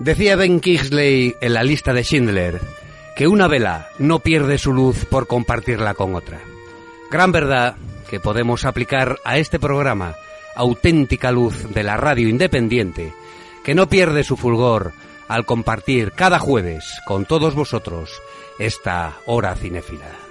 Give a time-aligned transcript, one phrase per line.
[0.00, 2.58] Decía Ben Kingsley en la lista de Schindler
[3.14, 6.40] que una vela no pierde su luz por compartirla con otra.
[7.10, 7.76] Gran verdad
[8.08, 10.14] que podemos aplicar a este programa,
[10.56, 13.12] auténtica luz de la radio independiente,
[13.62, 14.92] que no pierde su fulgor
[15.28, 18.22] al compartir cada jueves con todos vosotros
[18.58, 20.29] esta hora cinéfila.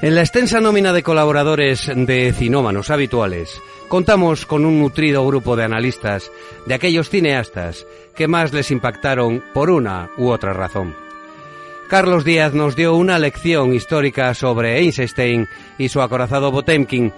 [0.00, 5.64] En la extensa nómina de colaboradores de cinómanos habituales, contamos con un nutrido grupo de
[5.64, 6.30] analistas
[6.66, 10.94] de aquellos cineastas que más les impactaron por una u otra razón.
[11.88, 17.12] Carlos Díaz nos dio una lección histórica sobre Einstein y su acorazado Potemkin,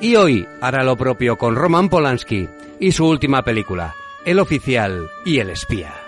[0.00, 3.94] y hoy hará lo propio con Roman Polanski y su última película,
[4.24, 5.99] El oficial y el espía.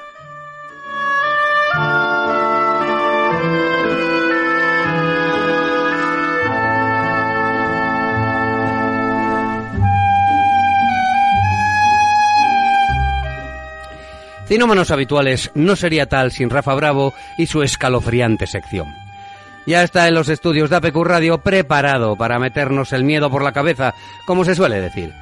[14.53, 18.95] Cinómanos habituales no sería tal sin Rafa Bravo y su escalofriante sección.
[19.65, 23.53] Ya está en los estudios de APQ Radio preparado para meternos el miedo por la
[23.53, 23.95] cabeza,
[24.27, 25.15] como se suele decir.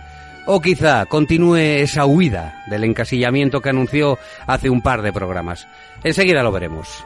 [0.47, 5.69] O quizá continúe esa huida del encasillamiento que anunció hace un par de programas.
[6.03, 7.05] Enseguida lo veremos.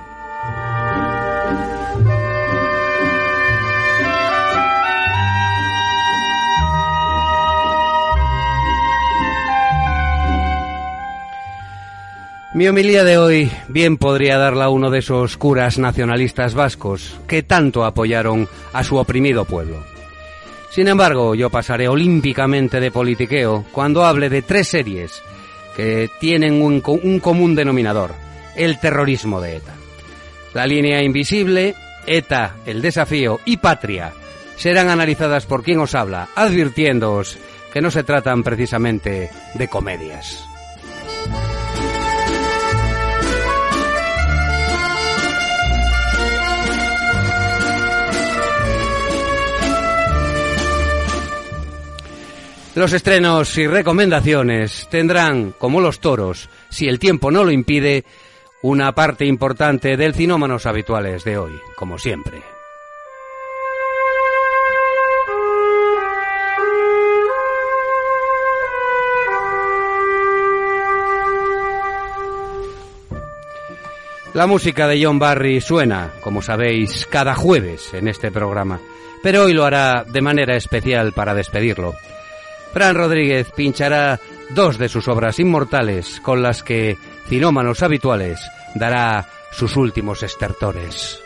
[12.55, 17.43] Mi homilía de hoy bien podría darla a uno de esos curas nacionalistas vascos que
[17.43, 19.83] tanto apoyaron a su oprimido pueblo.
[20.71, 25.21] Sin embargo, yo pasaré olímpicamente de politiqueo cuando hable de tres series
[25.77, 28.13] que tienen un, un común denominador,
[28.55, 29.75] el terrorismo de ETA.
[30.55, 31.75] La línea invisible,
[32.07, 34.13] ETA, el desafío y Patria
[34.55, 37.37] serán analizadas por quien os habla, advirtiéndoos
[37.73, 40.45] que no se tratan precisamente de comedias.
[52.75, 58.05] Los estrenos y recomendaciones tendrán, como los toros, si el tiempo no lo impide,
[58.63, 62.43] una parte importante del cinómanos habituales de hoy, como siempre.
[74.33, 78.81] La música de John Barry suena, como sabéis, cada jueves en este programa,
[79.23, 81.95] pero hoy lo hará de manera especial para despedirlo.
[82.75, 84.19] Fran Rodríguez pinchará
[84.51, 86.99] dos de sus obras inmortales con las que
[87.29, 88.41] Cinómanos Habituales
[88.75, 91.24] dará sus últimos estertores.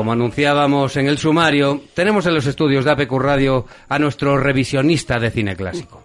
[0.00, 5.20] Como anunciábamos en el sumario, tenemos en los estudios de APQ Radio a nuestro revisionista
[5.20, 6.02] de cine clásico.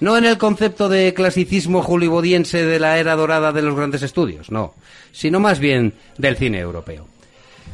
[0.00, 4.50] No en el concepto de clasicismo hollywoodiense de la era dorada de los grandes estudios,
[4.50, 4.74] no,
[5.12, 7.06] sino más bien del cine europeo.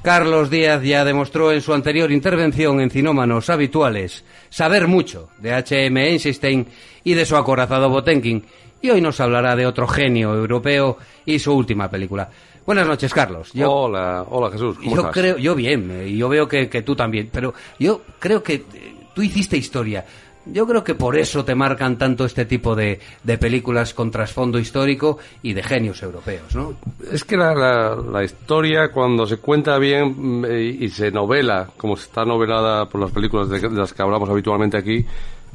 [0.02, 6.06] Carlos Díaz ya demostró en su anterior intervención en Cinómanos Habituales saber mucho de H.M.
[6.06, 6.66] Einstein
[7.02, 8.44] y de su acorazado Botenkin,
[8.82, 12.28] y hoy nos hablará de otro genio europeo y su última película.
[12.66, 13.50] Buenas noches, Carlos.
[13.64, 14.76] hola, hola Jesús.
[14.76, 15.12] ¿cómo yo estás?
[15.12, 18.54] creo, yo bien, eh, y yo veo que, que tú también, pero yo creo que
[18.54, 20.04] eh, tú hiciste historia.
[20.44, 24.58] Yo creo que por eso te marcan tanto este tipo de, de películas con trasfondo
[24.58, 26.74] histórico y de genios europeos, ¿no?
[27.12, 31.68] Es que la, la- la historia, cuando se cuenta bien mm, y, y se novela,
[31.76, 35.04] como está novelada por las películas de, de las que hablamos habitualmente aquí,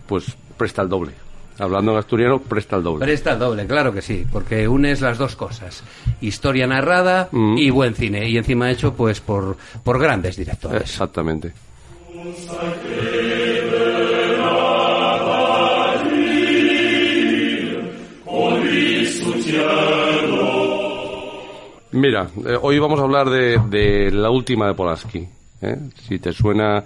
[0.08, 1.12] pues presta el doble.
[1.60, 3.06] Hablando en asturiano, presta el doble.
[3.06, 5.84] Presta el doble, claro que sí, porque unes las dos cosas.
[6.22, 7.58] Historia narrada Mm.
[7.58, 10.82] y buen cine, y encima hecho pues por, por grandes directores.
[10.82, 11.54] Exactamente.
[21.92, 25.28] Mira, eh, hoy vamos a hablar de, de la última de Polanski.
[25.62, 25.78] ¿eh?
[26.08, 26.84] Si te suena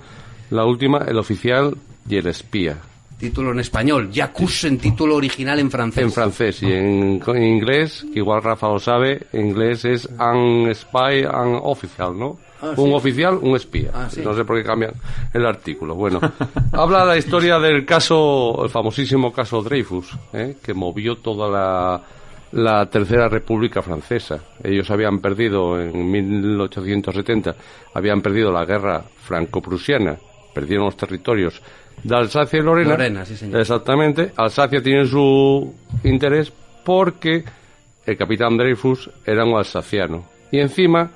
[0.51, 1.75] la última, el oficial
[2.07, 2.77] y el espía.
[3.21, 6.03] Título en español, Jacques en título original en francés.
[6.03, 10.67] En francés y en, en inglés, que igual Rafa lo sabe, en inglés es un
[10.73, 12.39] spy, un official, ¿no?
[12.59, 12.93] Ah, un sí.
[12.95, 13.91] oficial, un espía.
[13.93, 14.21] Ah, sí.
[14.23, 14.93] No sé por qué cambian
[15.35, 15.93] el artículo.
[15.93, 16.19] Bueno,
[16.71, 20.57] habla la historia del caso, el famosísimo caso Dreyfus, ¿eh?
[20.59, 22.01] que movió toda la,
[22.53, 24.39] la Tercera República Francesa.
[24.63, 27.55] Ellos habían perdido en 1870,
[27.93, 30.17] habían perdido la guerra franco-prusiana,
[30.55, 31.61] perdieron los territorios
[32.03, 32.89] de Alsacia y Lorena.
[32.91, 33.59] Lorena, sí, señor.
[33.61, 34.31] Exactamente.
[34.37, 36.51] Alsacia tiene su interés
[36.83, 37.43] porque
[38.05, 41.11] el capitán Dreyfus era un alsaciano y encima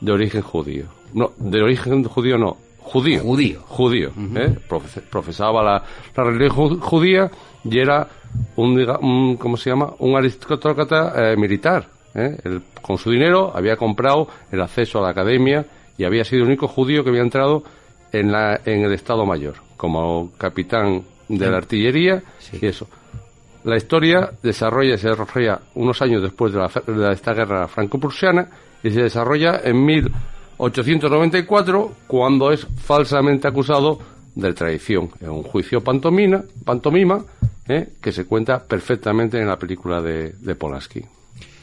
[0.00, 0.84] de origen judío.
[1.12, 3.20] No, de origen judío no, judío.
[3.22, 3.60] Judío.
[3.66, 4.10] Judío.
[4.36, 4.54] ¿eh?
[4.68, 5.82] Profe- profesaba la,
[6.16, 7.30] la religión ju- judía
[7.64, 8.06] y era
[8.56, 9.92] un, ¿cómo se llama?
[9.98, 11.88] Un aristócrata eh, militar.
[12.14, 12.36] ¿eh?
[12.80, 15.66] Con su dinero había comprado el acceso a la academia
[15.98, 17.62] y había sido el único judío que había entrado
[18.12, 22.58] en, la, en el Estado Mayor, como capitán de la artillería Sí.
[22.60, 22.88] y eso.
[23.64, 28.48] La historia desarrolla, se desarrolla unos años después de, la, de esta guerra franco-prusiana
[28.82, 29.84] y se desarrolla en
[30.58, 33.98] 1894 cuando es falsamente acusado
[34.34, 37.22] de traición en un juicio pantomina, pantomima
[37.68, 37.90] ¿eh?
[38.00, 41.02] que se cuenta perfectamente en la película de, de Polanski.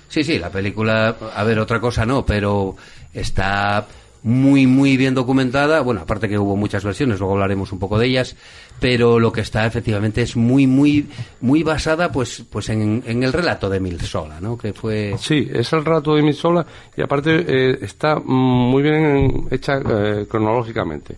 [0.10, 2.76] Sí, sí, la película, a ver, otra cosa no, pero
[3.14, 3.86] está
[4.28, 5.80] muy, muy bien documentada.
[5.80, 8.36] Bueno, aparte que hubo muchas versiones, luego hablaremos un poco de ellas,
[8.78, 11.08] pero lo que está efectivamente es muy, muy,
[11.40, 14.58] muy basada, pues, pues en, el relato de Milsola, ¿no?
[14.58, 15.16] Que fue.
[15.18, 16.66] Sí, es el rato de Misola
[16.98, 21.16] y aparte eh, está muy bien hecha eh, cronológicamente.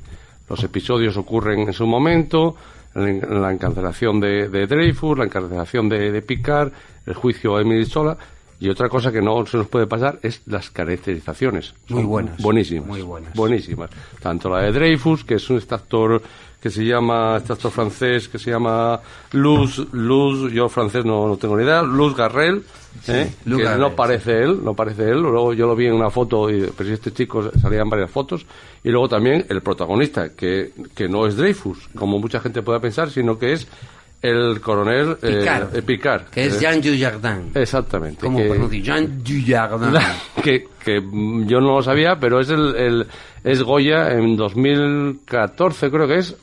[0.47, 2.55] Los episodios ocurren en su momento,
[2.93, 6.71] en la encarcelación de, de Dreyfus, la encarcelación de, de Picard,
[7.07, 8.15] el juicio a Emily Sola
[8.59, 11.73] y otra cosa que no se nos puede pasar es las caracterizaciones.
[11.87, 12.87] Muy buenas, Buenísimas.
[12.87, 13.33] muy buenas.
[13.33, 13.89] Buenísimas.
[14.21, 16.21] Tanto la de Dreyfus, que es un este actor
[16.61, 18.99] que se llama, este actor francés que se llama
[19.31, 22.63] Luz, Luz, yo francés no, no tengo ni idea, Luz Garrel,
[23.07, 23.31] ¿eh?
[23.45, 26.09] Luz que Garrel, no parece él, no parece él, luego yo lo vi en una
[26.09, 28.45] foto, y, pero si este chico salían varias fotos,
[28.83, 33.09] y luego también el protagonista, que, que no es Dreyfus, como mucha gente pueda pensar,
[33.09, 33.65] sino que es
[34.21, 37.51] el coronel eh, Picard, eh, Picard, que es eh, Jean Dujardin.
[37.55, 38.21] Exactamente.
[38.25, 38.37] ¿Cómo
[38.69, 38.81] que-?
[38.81, 39.93] Jean Dujardin.
[40.43, 41.01] que, que
[41.45, 43.07] yo no lo sabía, pero es el, el-
[43.43, 46.35] es Goya en 2014 creo que es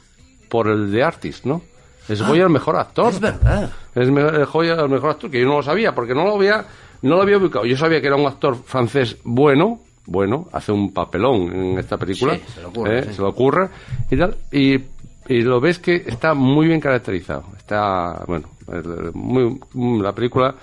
[0.49, 1.63] por el de Artist, ¿no?
[2.09, 3.07] Es Goya el mejor actor.
[3.07, 3.71] Ah, Es verdad.
[3.95, 6.37] Es me- el Goya el mejor actor que yo no lo sabía porque no lo
[6.37, 6.65] había
[7.03, 7.67] no lo había ubicado.
[7.67, 12.37] Yo sabía que era un actor francés bueno, bueno, hace un papelón en esta película,
[12.37, 13.03] Sí, se le ocurre, ¿eh?
[13.09, 13.15] sí.
[13.15, 13.69] se le ocurre
[14.11, 14.79] y tal y,
[15.29, 17.45] y lo ves que está muy bien caracterizado.
[17.57, 18.49] Está bueno,
[19.15, 19.59] muy,
[20.01, 20.55] la película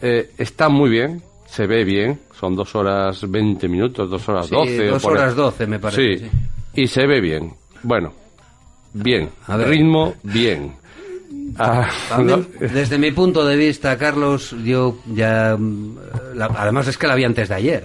[0.00, 4.54] eh, está muy bien, se ve bien, son dos horas 20 minutos, dos horas Sí,
[4.54, 4.86] 12.
[4.86, 6.82] dos horas 12 me parece, Sí, sí.
[6.82, 7.52] y se ve bien.
[7.82, 8.12] Bueno,
[8.92, 9.30] bien.
[9.46, 9.68] A ver.
[9.68, 10.72] Ritmo, bien.
[11.56, 11.88] Ah,
[12.22, 15.56] no- desde mi punto de vista, Carlos, yo ya.
[15.58, 15.96] mm,
[16.34, 17.84] la- además es que la vi antes de ayer.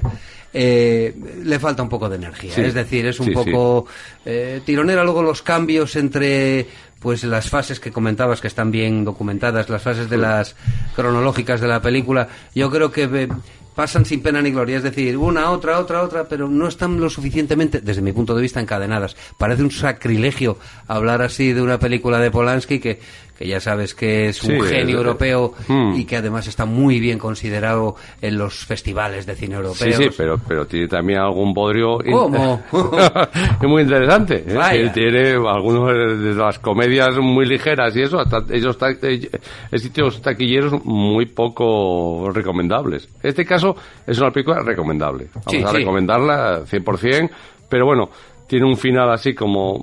[0.53, 2.53] Eh, le falta un poco de energía.
[2.53, 2.62] Sí.
[2.62, 3.36] Es decir, es un Sí, sí.
[3.51, 3.86] poco
[4.25, 6.68] eh, tironera luego los cambios entre
[7.00, 10.56] pues las fases que comentabas que están bien documentadas, las fases de las
[10.96, 12.27] cronológicas de la película.
[12.53, 13.27] Yo creo que eh,
[13.74, 17.10] pasan sin pena ni gloria, es decir, una, otra, otra, otra, pero no están lo
[17.10, 19.15] suficientemente, desde mi punto de vista, encadenadas.
[19.38, 23.00] Parece un sacrilegio hablar así de una película de Polanski que,
[23.39, 25.93] que ya sabes que es un Sí, genio europeo hmm.
[25.96, 29.96] y que además está muy bien considerado en los festivales de cine Sí, europeos.
[29.96, 32.00] sí, pero, pero tiene también algún bodrio.
[32.12, 32.62] ¿Cómo?
[32.69, 34.43] es muy interesante.
[34.46, 34.91] ¿eh?
[34.93, 35.88] Tiene, algunos
[36.22, 39.29] de las comedias muy ligeras y eso, hasta ellos eh,
[39.77, 43.08] sitios taquilleros muy poco recomendables.
[43.24, 43.74] En este caso
[44.05, 45.27] es una película recomendable.
[45.34, 45.77] Vamos Sí, a sí.
[45.77, 47.29] recomendarla 100%,
[47.69, 48.10] pero bueno,
[48.50, 49.81] tiene un final así como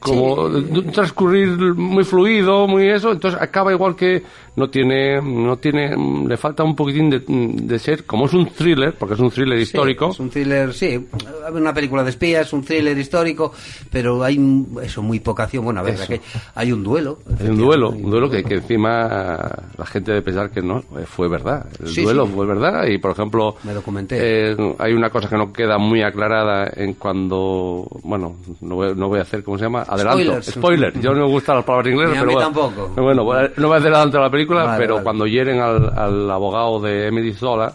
[0.00, 4.22] como un transcurrir muy fluido, muy eso, entonces acaba igual que
[4.56, 5.94] no tiene, no tiene,
[6.26, 9.58] le falta un poquitín de, de ser, como es un thriller, porque es un thriller
[9.58, 11.06] histórico, Sí, es un thriller, sí,
[11.52, 13.52] una película de espías, un thriller histórico,
[13.90, 14.38] pero hay
[14.82, 15.64] eso, muy poca acción.
[15.64, 16.20] Bueno, a ver, que
[16.56, 17.18] hay un duelo.
[17.40, 21.04] hay un duelo, un duelo que, que encima la gente debe pensar que no, eh,
[21.06, 22.32] fue verdad, el Sí, duelo sí.
[22.34, 24.16] fue verdad y por ejemplo, Me documenté.
[24.50, 29.08] eh, hay una cosa que no queda muy aclarada en cuando, bueno, no voy, no
[29.08, 29.82] voy a hacer, ¿cómo se llama?
[29.88, 30.46] Adelanto, Spoilers.
[30.46, 32.88] spoiler, yo no me gustan las palabras inglesas, Ni a mí tampoco.
[32.96, 35.04] bueno, bueno, no voy a hacer adelanto de la película, Vale, pero vale.
[35.04, 37.72] cuando hieren al, al abogado de Emily Zola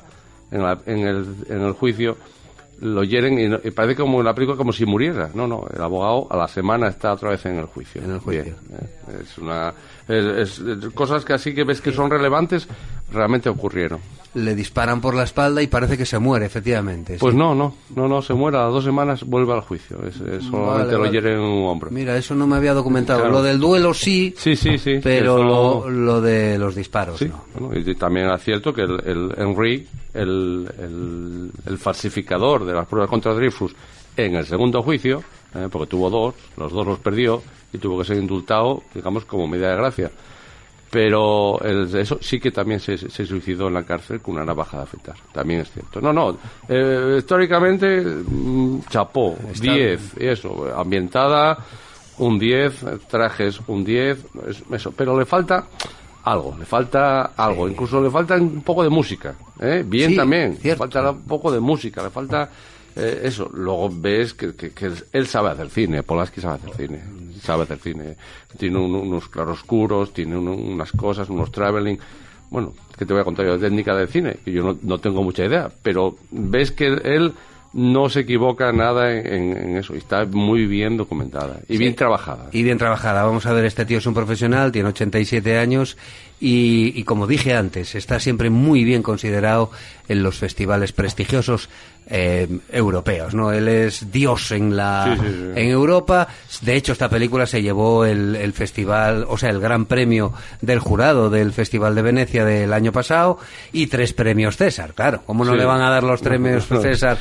[0.51, 2.17] en, la- en, el, en el juicio,
[2.83, 5.29] lo hieren y, no- y parece como la película como si muriera.
[5.33, 8.01] No, no, el abogado a la semana está otra vez en el juicio.
[8.03, 8.43] En el juicio.
[8.43, 9.73] Bien, eh, es una
[10.07, 12.67] es, es- cosas que así que ves que son relevantes
[13.11, 13.99] realmente ocurrieron.
[14.33, 17.17] le disparan por la espalda y parece que se muere, efectivamente.
[17.19, 19.97] Pues no, no, no, no, se muere a las dos semanas, vuelve al juicio.
[20.07, 21.11] Es, solamente Vale, lo vale.
[21.11, 21.91] hieren en un hombro.
[21.91, 23.19] Mira, eso no me había documentado.
[23.19, 23.33] Claro.
[23.35, 24.99] Lo del duelo sí, Sí, sí, sí.
[25.03, 27.43] pero eso lo, lo de los disparos Sí, no.
[27.67, 32.87] bueno, y también es cierto que el, el Henry, el, el, el falsificador de las
[32.87, 33.75] pruebas contra Dreyfus,
[34.17, 35.23] en el segundo juicio,
[35.55, 39.47] eh, porque tuvo dos, los dos los perdió y tuvo que ser indultado, digamos, como
[39.47, 40.11] medida de gracia.
[40.91, 44.77] Pero el- eso sí que también se, se suicidó en la cárcel con una navaja
[44.77, 45.15] de afeitar.
[45.31, 45.99] También es cierto.
[45.99, 46.37] No, no.
[46.69, 50.71] eh, históricamente, mm, chapó, 10, y eso.
[50.77, 51.57] Ambientada,
[52.19, 54.91] un 10, trajes, un 10, es- eso.
[54.91, 55.65] Pero le falta
[56.23, 57.67] algo, le falta algo.
[57.67, 59.35] Incluso le falta un poco de música.
[59.59, 59.83] ¿eh?
[59.85, 60.57] Bien Sí, también.
[60.63, 62.49] Le falta un poco de música, le falta.
[62.95, 66.99] eh, eso, luego ves que, que- que él sabe hacer cine, Polanski sabe hacer cine,
[67.41, 68.15] sabe hacer cine,
[68.59, 71.97] tiene un- unos claroscuros, tiene un- unas cosas, unos traveling,
[72.51, 74.99] bueno, que te voy a contar yo de técnica de cine, que yo no, no
[74.99, 77.33] tengo mucha idea, pero ves que él
[77.73, 82.49] no se equivoca nada en, eso, está muy bien documentada y bien trabajada.
[82.51, 83.23] Y bien trabajada.
[83.23, 85.97] Vamos a ver, este tío es un profesional, tiene 87 años
[86.39, 89.71] y, y como dije antes, está siempre muy bien considerado
[90.07, 91.69] en los festivales prestigiosos
[92.07, 93.51] eh, europeos, ¿no?
[93.51, 95.43] Él es Dios en la Sí, sí, sí.
[95.55, 96.27] en Europa.
[96.61, 100.79] De hecho, esta película se llevó el, el festival, o sea, el gran premio del
[100.79, 103.37] jurado del Festival de Venecia del año pasado
[103.71, 104.93] y tres premios César.
[104.93, 106.81] Claro, ¿cómo no le van a dar los premios No.
[106.81, 107.17] César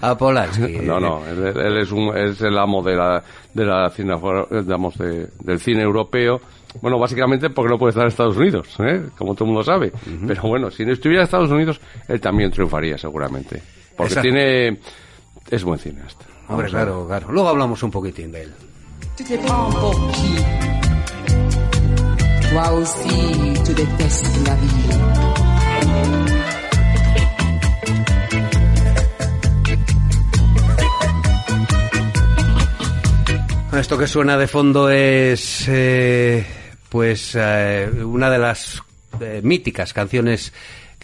[0.00, 0.78] a Polanski?
[0.86, 3.22] No, no, él, él es, un, es el amo de la,
[3.54, 4.14] de la cine,
[4.50, 6.40] digamos, de- del cine europeo.
[6.82, 9.02] Bueno, básicamente porque no puede estar en Estados Unidos, ¿eh?
[9.16, 9.90] como todo el mundo sabe.
[10.26, 13.62] Pero bueno, si no estuviera en Estados Unidos, él también triunfaría seguramente.
[13.96, 14.22] Porque Exacto.
[14.22, 14.80] tiene...
[15.50, 16.24] Es buen cineasta.
[16.48, 17.32] Hombre, claro, claro.
[17.32, 18.54] Luego hablamos un poquitín de él.
[19.16, 20.36] Tu t'es pas pour qui
[22.50, 25.26] Toi aussi, tu détestes la vie.
[33.78, 36.46] Esto que suena de fondo es, eh,
[36.88, 38.82] pues, eh, una de las
[39.20, 40.52] eh, míticas canciones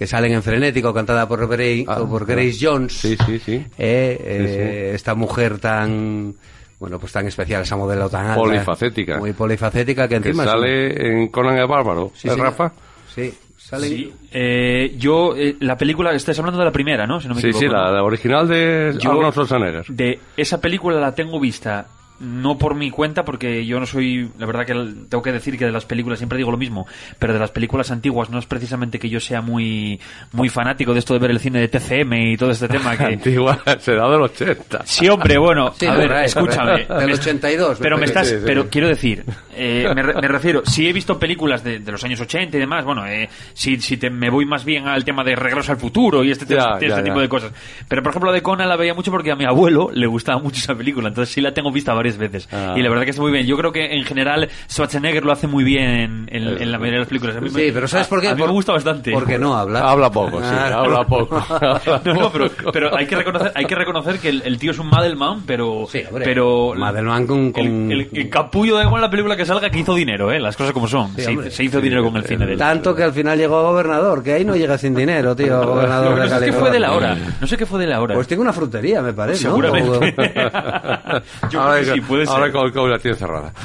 [0.03, 2.25] que salen en Frenético, cantada por, Grace, Ah, por ah.
[2.27, 2.93] Grace Jones.
[2.93, 3.53] Sí, sí, sí.
[3.79, 6.35] Eh, eh, Esta mujer tan,
[6.81, 8.41] bueno, pues tan especial, esa modelo tan alta.
[8.41, 9.19] Polifacética.
[9.19, 10.43] Muy polifacética que Que encima...
[10.43, 12.11] es un- sale en Conan el Bárbaro.
[12.17, 12.35] Sí, ¿Eh.
[12.37, 12.73] Rafa?
[13.15, 13.87] Sí, sale...
[13.87, 14.13] Sí.
[14.33, 17.21] Eh, yo, eh, la película, estás hablando de la primera, ¿no?
[17.21, 17.93] Si no me Sí, equivoco, sí, la, ¿no?
[17.93, 19.85] la original de Yo- Arnold Schwarzenegger.
[19.87, 21.87] De esa película la tengo vista
[22.23, 24.73] no por mi cuenta, porque yo no soy, la verdad que
[25.09, 26.87] tengo que decir que de las películas siempre digo lo mismo,
[27.19, 30.01] pero de las películas antiguas no es precisamente que yo sea muy
[30.33, 33.05] muy fanático de esto de ver el cine de TCM y todo este tema que
[33.05, 34.83] Antigua, será del 80.
[34.87, 36.85] Sí, hombre, bueno, Sí, a ver, escúchame.
[36.87, 38.43] Del Me- 82, me Pero me estás, Sí, sí.
[38.47, 39.25] pero quiero decir,
[39.57, 42.61] eh, me, re- me refiero, si he visto películas de, de los años 80 y
[42.61, 45.79] demás, bueno, eh, si, si te, me voy más bien al tema de Regreso al
[45.79, 47.23] Futuro y este, Ya, este ya, tipo ya.
[47.23, 47.53] de cosas.
[47.89, 50.41] Pero por ejemplo, la de Conan la veía mucho porque a mi abuelo le gustaba
[50.41, 52.49] mucho esa película, entonces sí la tengo vista varias veces.
[52.53, 52.75] Ah.
[52.77, 53.47] Y la verdad que está muy bien.
[53.47, 56.99] Yo creo que en general Schwarzenegger lo hace muy bien en, en- en la mayoría
[56.99, 57.37] de las películas.
[57.37, 58.29] A mí me- Sí, pero ¿sabes por qué?
[58.29, 59.13] A, a mí Por- me gusta bastante.
[59.13, 59.81] Porque no habla.
[59.81, 61.43] Habla poco, sí, Ah, habla poco.
[62.05, 64.79] No, no, pero, pero hay que reconocer, hay que reconocer que el, el tío es
[64.79, 66.25] un Madelman, pero, Sí, hombre.
[66.25, 69.79] pero Madelman con- con- el, el- el capullo da igual la película que salga que
[69.81, 71.15] hizo dinero, eh, las cosas como son.
[71.17, 71.51] se, hombre.
[71.51, 72.59] se hizo dinero con el cine de él.
[72.59, 76.11] Tanto que al final llegó a gobernador, que ahí no llega sin dinero, tío, gobernador
[76.17, 77.17] No, de no sé qué fue de la hora.
[77.41, 78.15] No sé qué fue de la hora.
[78.15, 79.51] Pues tiene una frutería, me parece, ¿no?
[79.57, 80.15] Seguramente.
[80.53, 83.53] O- Yo ahora creo que sí, puede ahora con la tiene cerrada.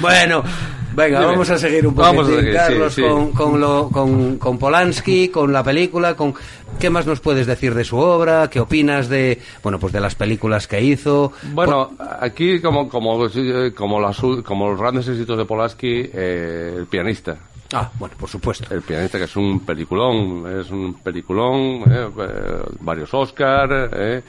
[0.00, 0.42] Bueno,
[0.94, 3.08] venga, vamos a seguir un seguir, Carlos, sí, sí.
[3.08, 6.34] Con, con, lo, con, con Polanski, con la película, con...
[6.78, 8.48] ¿Qué más nos puedes decir de su obra?
[8.48, 11.32] ¿Qué opinas de, bueno, pues de las películas que hizo?
[11.52, 11.90] Bueno,
[12.20, 13.28] aquí como como
[13.76, 17.36] como, las, como los grandes éxitos de Polaski, eh, el pianista.
[17.72, 18.72] Ah, bueno, por supuesto.
[18.74, 24.22] El pianista que es un peliculón, es un peliculón, eh, eh, varios Oscars, eh,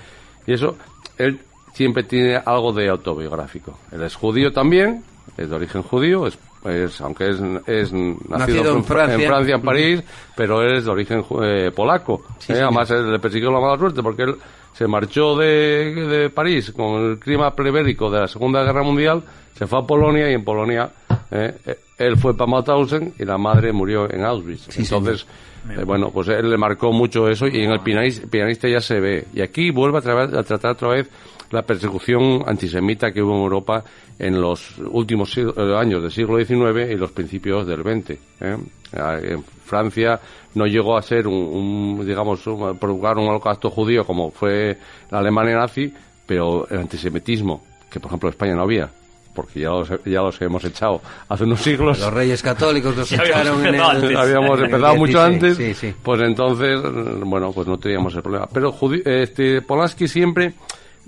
[0.45, 0.77] y eso,
[1.17, 1.39] él
[1.73, 3.77] siempre tiene algo de autobiográfico.
[3.91, 5.03] Él es judío también,
[5.37, 7.37] es de origen judío, es, es- aunque es,
[7.67, 9.55] es nacido, Nacido en Fra- Francia.
[9.55, 10.03] en París,
[10.35, 12.23] pero él es de origen eh, polaco.
[12.39, 14.35] Sí, eh, además, él le persiguió la mala suerte porque él
[14.73, 19.21] se marchó de, de París con el clima plebérico de la Segunda Guerra Mundial,
[19.53, 20.89] se fue a Polonia y en Polonia
[21.29, 24.75] eh, eh, él fue para Mauthausen y la madre murió en Auschwitz.
[24.77, 25.27] Entonces,
[25.69, 28.99] eh, bueno, pues él le marcó mucho eso y en el pianista, pianista ya se
[28.99, 29.27] ve.
[29.33, 31.09] Y aquí vuelve a, tra- a tratar otra vez
[31.51, 33.83] la persecución antisemita que hubo en Europa
[34.17, 35.45] en los últimos eh,
[35.77, 38.09] años del siglo XIX y los principios del XX.
[38.41, 38.57] ¿eh?
[38.93, 40.19] Ah, En Francia
[40.55, 44.77] no llegó a ser un, un, digamos, un, provocar un holocausto judío como fue
[45.09, 45.93] la Alemania nazi,
[46.25, 48.89] pero el antisemitismo, que por ejemplo en España no había,
[49.33, 51.99] porque ya los, ya los hemos echado hace unos siglos.
[51.99, 53.81] Los reyes católicos los echaron en el...
[54.17, 55.93] Habíamos empezado mucho 16, antes, Sí, sí.
[56.03, 56.79] pues entonces,
[57.25, 58.47] bueno, pues no teníamos el problema.
[58.53, 60.53] Pero Judi- este, Polanski siempre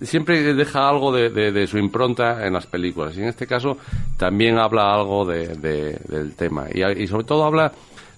[0.04, 3.16] siempre deja algo de, de- su impronta en las películas.
[3.18, 3.78] Y en este caso
[4.18, 6.66] también habla algo de, de- del tema.
[6.74, 7.72] Y, y sobre todo habla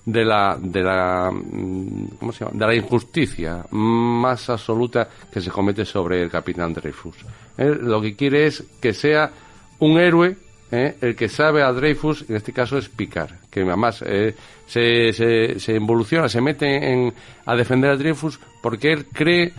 [0.05, 2.57] de la, de la, mm, ¿cómo se llama?
[2.59, 7.15] De la injusticia más absoluta que se comete sobre el capitán Dreyfus.
[7.57, 9.31] Él lo que quiere es que sea
[9.79, 10.37] un héroe
[10.71, 10.95] ¿eh?
[11.01, 14.35] el que sabe a Dreyfus, en este caso es Picard, que además eh,
[14.67, 17.13] se, se, se involuciona, se mete en,
[17.45, 19.53] a defender a Dreyfus porque él cree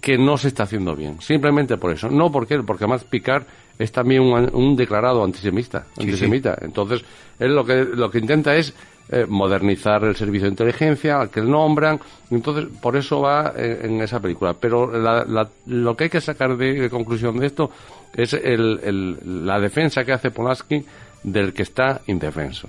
[0.00, 1.20] que no se está haciendo bien.
[1.20, 2.08] Simplemente por eso.
[2.08, 3.44] No porque él, porque además Picard
[3.78, 5.86] es también un, un declarado antisemita.
[5.98, 6.56] antisemita.
[6.60, 7.02] Entonces,
[7.38, 8.74] él lo que, lo que intenta es
[9.10, 11.98] eh, modernizar el servicio de inteligencia al que él nombran.
[12.30, 14.54] Entonces, por eso va eh, en esa película.
[14.54, 17.70] Pero la- la- lo que hay que sacar de, de conclusión de esto
[18.14, 20.84] es el- el- la defensa que hace Polanski
[21.22, 22.68] del que está indefenso.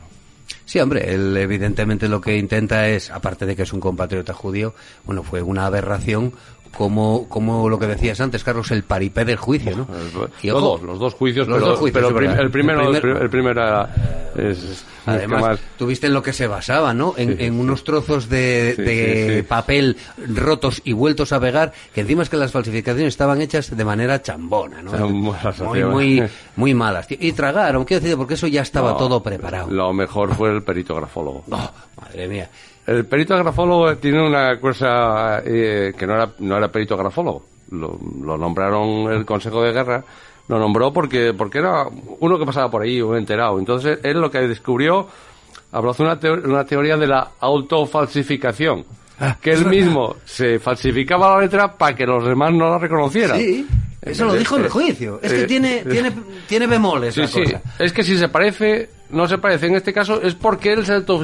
[0.66, 4.74] Sí, hombre, él evidentemente lo que intenta es, aparte de que es un compatriota judío,
[5.06, 6.32] bueno, fue una aberración
[6.76, 9.88] como, como lo que decías antes, Carlos, el paripé del juicio, ¿no?
[10.42, 12.96] Y, los ojo, dos, los dos juicios, los pero, dos juicios, pero el, primero, El
[12.96, 16.94] el, primer- pri- el primero era, es- Además, más- tuviste en lo que se basaba,
[16.94, 17.16] ¿no?
[17.18, 19.98] En, Sí, en unos trozos de, Sí, de sí, papel
[20.36, 24.22] rotos y vueltos a pegar, que encima es que las falsificaciones estaban hechas de manera
[24.22, 24.92] chambona, ¿no?
[25.10, 25.36] Muy-
[25.66, 26.24] Muy, muy,
[26.56, 27.08] muy malas.
[27.08, 27.18] tío.
[27.20, 29.72] Y tragaron, quiero decir, porque eso ya estaba No, todo preparado.
[29.72, 31.44] Lo mejor fue el perito grafólogo.
[31.50, 32.50] Oh, madre mía.
[32.90, 37.44] El perito grafólogo tiene una cosa eh, que no era, no era perito grafólogo.
[37.70, 40.04] Lo, lo nombraron el Consejo de Guerra,
[40.48, 41.86] lo nombró porque, porque era
[42.20, 43.60] uno que pasaba por ahí, un enterado.
[43.60, 45.08] Entonces, él lo que descubrió,
[45.72, 48.84] habló de una, una teoría de la autofalsificación.
[49.20, 53.38] Ah, que él mismo se falsificaba la letra para que los demás no la reconocieran.
[53.38, 53.68] Sí,
[54.02, 55.20] eso lo dijo en el juicio.
[55.22, 56.12] Es que Eh, tiene, eh, tiene,
[56.48, 57.44] tiene bemoles Sí, la sí.
[57.44, 57.62] cosa.
[57.80, 59.68] Es que si se parece, no se parece.
[59.68, 61.24] En este caso es porque él se auto,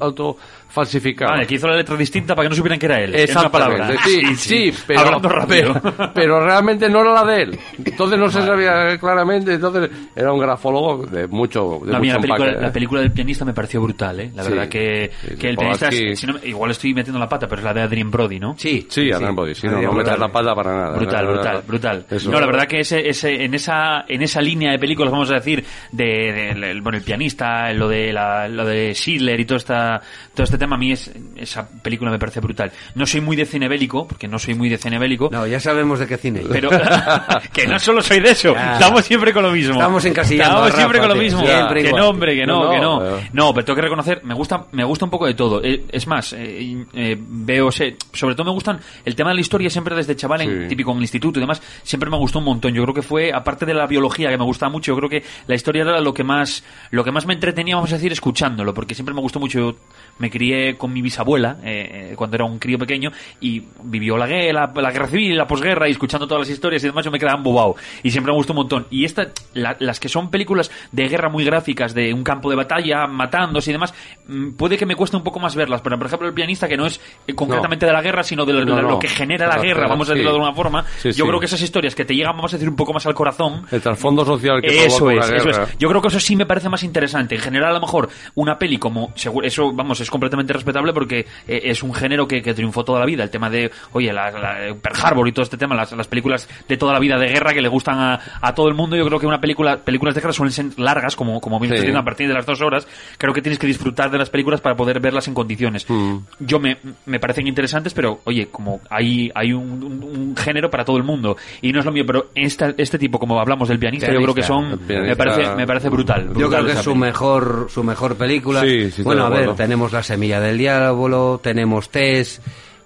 [0.00, 1.32] autofalsificaba.
[1.32, 3.14] Vale, que hizo la letra distinta para que no supieran que era él.
[3.14, 4.02] Exactamente, palabra.
[4.04, 5.80] sí, sí, pero, Hablando rápido.
[6.14, 7.58] pero realmente no era la de él.
[7.84, 12.06] Entonces no se sabía claramente, entonces era un grafólogo de mucho, de No, a mí
[12.08, 12.72] mucho la película, empaque, la ¿eh?
[12.72, 14.30] película del pianista me pareció brutal, ¿eh?
[14.34, 17.28] La Sí, verdad que, sí, que el pianista, es- si no- igual estoy metiendo la
[17.28, 18.54] pata, pero es la de Adrien Brody, ¿no?
[18.58, 18.86] Sí.
[18.88, 20.96] Sí, Adrian Brody, sí, no, Adrian no metas la pata para nada.
[20.96, 21.62] Brutal, No, no, brutal, no.
[21.68, 22.04] Brutal.
[22.10, 25.30] Eso- no, la verdad que ese, ese, en esa, en esa línea de películas, vamos
[25.30, 29.44] a decir, de, de- el- bueno, el pianista, lo de la, lo de Schindler y
[29.44, 30.00] todo esta,
[30.34, 32.72] todo este tema, a mí es, esa película me parece brutal.
[32.96, 35.60] No soy muy de cine bélico, porque no soy muy de cine bélico, No, ya
[35.60, 36.42] sabemos de qué cine.
[36.50, 36.70] pero
[37.52, 38.72] que no solo soy de eso, Ya.
[38.74, 39.74] estamos siempre con lo mismo.
[39.74, 41.42] Estamos encasillando Estamos a siempre con lo mismo.
[41.44, 43.00] que no, hombre, que no, No, que no.
[43.00, 45.62] no, No, pero tengo que reconocer, me gusta, me gusta un poco de todo.
[45.62, 49.68] Eh, Es más, eh, eh, veo, sobre todo me gustan el tema de la historia
[49.70, 50.68] siempre desde chaval, en, Sí.
[50.68, 52.72] típico en el instituto y demás, siempre me gustó un montón.
[52.74, 55.24] Yo creo que fue, aparte de la biología que me gustaba mucho, yo creo que
[55.46, 58.74] la historia era lo que más, lo que más me entretenía, vamos a decir, escuchándolo,
[58.74, 59.76] porque siempre me gustó mucho.
[60.18, 64.26] Me crié con mi bisabuela eh, eh, cuando era un crío pequeño y vivió la
[64.26, 67.10] guerra, la, la guerra civil, la posguerra y escuchando todas las historias y demás, yo
[67.10, 67.76] me quedaba embobado.
[68.02, 68.86] Y siempre me gustó un montón.
[68.90, 72.56] Y esta, la- las que son películas de guerra muy gráficas, de un campo de
[72.56, 73.94] batalla, matándose y demás,
[74.26, 75.80] mm, puede que me cueste un poco más verlas.
[75.82, 78.52] Pero, por ejemplo, el pianista, que no es eh, concretamente de la guerra, sino de
[78.52, 78.98] lo, No, lo no.
[78.98, 80.34] que genera la Exacto, guerra, vamos a decirlo sí.
[80.34, 80.84] de alguna forma.
[80.98, 81.28] Sí, yo sí.
[81.28, 83.66] creo que esas historias que te llegan, vamos a decir, un poco más al corazón,
[83.70, 85.78] El trasfondo social que eso es, una eso es.
[85.78, 87.34] Yo creo que eso sí me parece más interesante.
[87.36, 89.12] En general, a lo mejor, una peli como.
[89.42, 93.06] Eso, vamos, es completamente respetable porque eh, es un género que, que triunfó toda la
[93.06, 93.24] vida.
[93.24, 96.48] El tema de, oye, la, la- Pearl Harbor y todo este tema, las, las películas
[96.68, 98.96] de toda la vida de guerra que le gustan a, a todo el mundo.
[98.96, 101.76] Yo creo que una película, películas de guerra suelen ser largas, como, como bien Sí.
[101.76, 102.86] diciendo, a partir de las dos horas.
[103.18, 105.84] Creo que tienes que disfrutar de las películas para poder verlas en condiciones.
[105.88, 106.16] Mm.
[106.40, 110.84] Yo me, me parecen interesantes, pero, oye, como hay, hay un, un- un género para
[110.84, 111.36] todo el mundo.
[111.60, 114.34] Y no es lo mío, pero esta, este tipo, como hablamos del pianista, yo creo
[114.34, 114.76] que Pianista.
[114.76, 114.78] son.
[114.86, 116.22] Pianista- Me parece, me parece brutal.
[116.28, 118.60] Yo brutal creo que es su mejor, su mejor película.
[118.62, 122.40] Sí, sí, bueno, a ver, tenemos La Semilla del Diablo, tenemos Tess,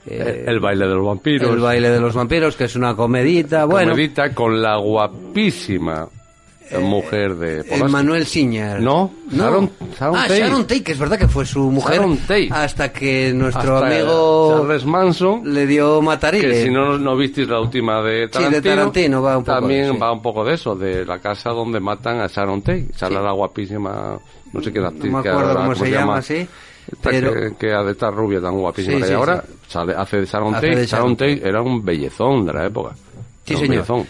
[0.06, 1.50] eh, el baile de los vampiros.
[1.50, 6.08] El baile de los vampiros, que es una comedita, bueno, Comedita con la guapísima
[6.80, 7.92] mujer de eh, Polanski.
[7.92, 8.80] Manuel Siñar.
[8.80, 10.38] No, Sharon- Sharon ah, Tate.
[10.40, 12.48] Sharon Tate, que es verdad que fue su mujer Sharon Tate.
[12.50, 16.48] hasta que nuestro Hasta amigo Charles Manson le dio matarile.
[16.48, 19.58] que si no no visteis la última de Sí, Tarantino, de Tarantino va un poco
[19.58, 19.98] también de- sí.
[19.98, 23.32] va un poco de eso de la casa donde matan a Sharon Tate sale la
[23.32, 24.18] guapísima
[24.54, 26.48] no sé qué actriz No me que acuerdo ahora- cómo se llama, sí,
[26.92, 30.52] Esta pero- que, que estar rubia tan guapísima Sí, sí, ahora sale, hace de Sharon
[30.54, 32.94] Tate Sharon Tate era un bellezón de la época
[33.46, 33.68] Sí, señor.
[33.70, 34.06] bellezón.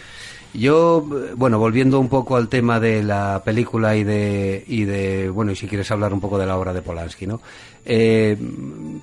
[0.55, 1.03] Yo,
[1.35, 5.55] bueno, volviendo un poco al tema de la película y de, y de, bueno, y
[5.55, 7.41] si quieres hablar un poco de la obra de Polanski, ¿no?
[7.85, 8.37] Eh,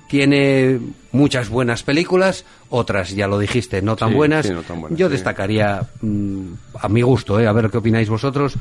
[0.07, 0.79] tiene
[1.11, 4.45] muchas buenas películas, otras, ya lo dijiste, no tan Sí, buenas.
[4.45, 5.11] sí, no tan buenas, Yo sí.
[5.11, 6.41] destacaría, mm,
[6.79, 7.47] a mi gusto, ¿eh?
[7.47, 8.53] a ver qué opináis vosotros,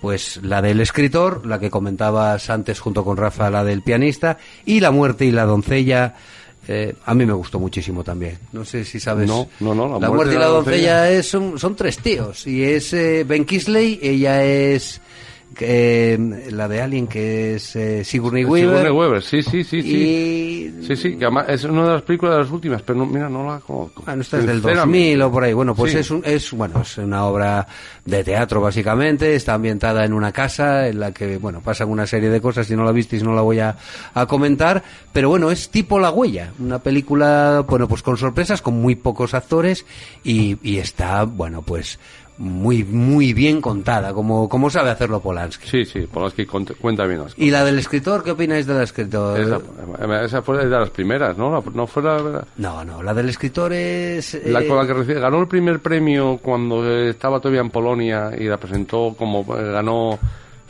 [0.00, 4.80] pues la del escritor, la que comentabas antes junto con Rafa, la del pianista, y
[4.80, 6.14] La muerte y la doncella.
[6.68, 8.38] eh, a mí me gustó muchísimo también.
[8.52, 9.28] No sé si sabes.
[9.28, 12.46] No, no, no, La, muerte y la, doncella, es, son, son tres tíos.
[12.46, 15.00] Y es eh, Ben Kisley, ella es
[15.58, 16.18] eh,
[16.50, 18.68] la de Alien, que es eh, Sigourney Weaver.
[18.78, 19.88] Sigourney Weaver, sí, sí, sí, sí.
[19.88, 23.28] Y Sí, sí, que es una de las películas de las últimas, pero no, mira,
[23.28, 24.02] no la conozco.
[24.04, 24.80] Bueno, esta es del Sinceramente.
[25.16, 25.52] 2000 o por ahí.
[25.52, 25.98] Bueno, pues Sí.
[25.98, 27.66] es, un, es, bueno, es una obra
[28.04, 29.34] de teatro básicamente.
[29.34, 32.66] Está ambientada en una casa en la que, bueno, pasan una serie de cosas.
[32.66, 33.76] Si no la visteis no la voy a,
[34.14, 34.82] a comentar.
[35.12, 36.52] Pero bueno, es tipo La Huella.
[36.58, 39.84] Una película, bueno, pues con sorpresas, con muy pocos actores
[40.24, 41.98] y, y está, bueno, pues
[42.40, 45.68] muy, muy bien contada, como, como sabe hacerlo Polanski.
[45.68, 47.38] Sí, sí, Polanski cuenta bien las cosas.
[47.38, 48.24] ¿Y la del escritor?
[48.24, 49.38] ¿Qué opináis del escritor?
[49.38, 51.52] Esa, esa fue de las primeras, ¿no?
[51.52, 54.40] La- no fue la, No, no, la del escritor es...
[54.46, 58.30] la eh, con la que recibe- ganó el primer premio cuando estaba todavía en Polonia
[58.38, 60.18] y la presentó como eh, ganó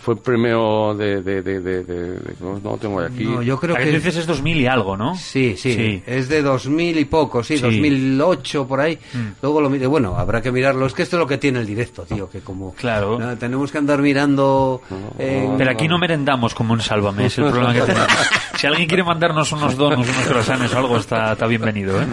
[0.03, 3.85] fue premio de, de, de, de- de- de- no, tengo aquí no, yo creo que
[3.85, 5.15] dices es 2000 y algo, ¿no?
[5.15, 6.03] Sí, sí, Sí.
[6.07, 7.65] es de 2000 y poco, sí, Sí.
[7.65, 7.67] Mm.
[7.69, 8.99] 2008 por ahí.
[9.43, 10.87] Luego lo mire, bueno, habrá que mirarlo.
[10.87, 13.19] Es que esto es lo que tiene el directo, tío, que como Claro.
[13.19, 13.37] ¿no?
[13.37, 14.81] tenemos que andar mirando.
[15.19, 18.09] eh, Pero aquí no merendamos como un sálvame, es el problema que tenemos.
[18.57, 22.07] Si alguien quiere mandarnos unos donos, unos croissants o algo, está, está bienvenido, ¿eh?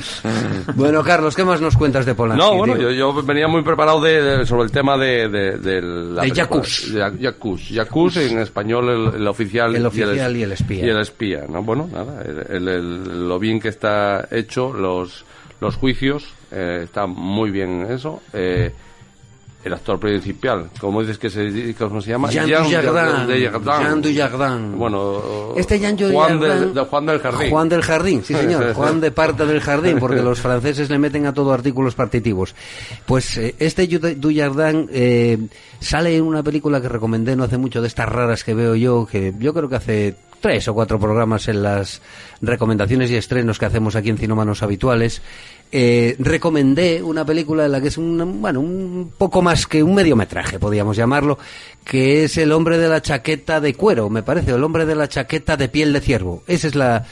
[0.76, 2.45] Bueno, Carlos, ¿qué más nos cuentas de Polanski?
[2.50, 5.82] no, bueno, yo, yo venía muy preparado de, de- sobre el tema de, de, de
[5.82, 6.47] la De película.
[7.78, 8.16] Yacuz.
[8.16, 10.86] Yacuz, en español el, el oficial, El oficial y el espía.
[10.86, 11.63] Y el espía, ¿no?
[11.63, 15.26] Bueno, nada, el- lo bien que está hecho, los,
[15.62, 18.22] los juicios, eh, está muy bien eso.
[18.34, 18.72] Eh,
[19.63, 22.30] el actor principal, como dices que se, ¿cómo se llama?
[22.30, 23.28] Jean Jean Dujardin.
[23.52, 23.65] Dujardin.
[23.65, 24.78] Jean Dujardin.
[24.78, 27.50] Bueno, Este Jean Juan, de- de Juan del Jardín.
[27.50, 31.26] Juan del Jardín, sí señor, Juan de parte del jardín, porque los franceses le meten
[31.26, 32.56] a todo artículos partitivos.
[33.06, 35.38] Pues eh, este Dujardin eh,
[35.80, 39.06] sale en una película que recomendé no hace mucho de estas raras que veo yo,
[39.06, 42.00] que yo creo que hace tres o cuatro programas en las
[42.41, 45.22] recomendaciones y estrenos que hacemos aquí en Cinómanos Habituales.
[45.69, 49.95] Eh, recomendé una película en la que es un, bueno, un poco más que un
[49.95, 51.38] mediometraje, podríamos llamarlo,
[51.84, 55.10] que es El hombre de la chaqueta de cuero, me parece, El hombre de la
[55.10, 56.43] chaqueta de piel de ciervo.
[56.47, 57.06] Esa es la,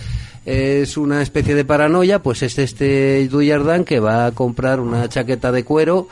[0.46, 5.52] es una especie de paranoia, pues es este Dujardin que va a comprar una chaqueta
[5.52, 6.08] de cuero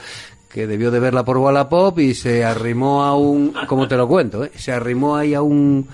[0.50, 4.44] que debió de verla por Wallapop y se arrimó a un, como te lo cuento,
[4.44, 4.52] eh?
[4.56, 5.88] se arrimó ahí a un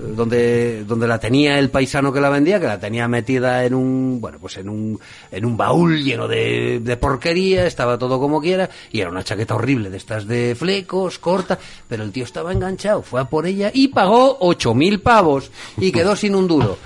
[0.00, 4.20] donde donde la tenía el paisano que la vendía, que la tenía metida en un,
[4.20, 8.68] bueno, pues en un en un baúl lleno de, de porquería, estaba todo como quiera
[8.90, 11.58] y era una chaqueta horrible de estas de flecos, corta,
[11.88, 15.92] pero el tío estaba enganchado, fue a por ella y pagó ocho mil pavos y
[15.92, 16.78] quedó sin un duro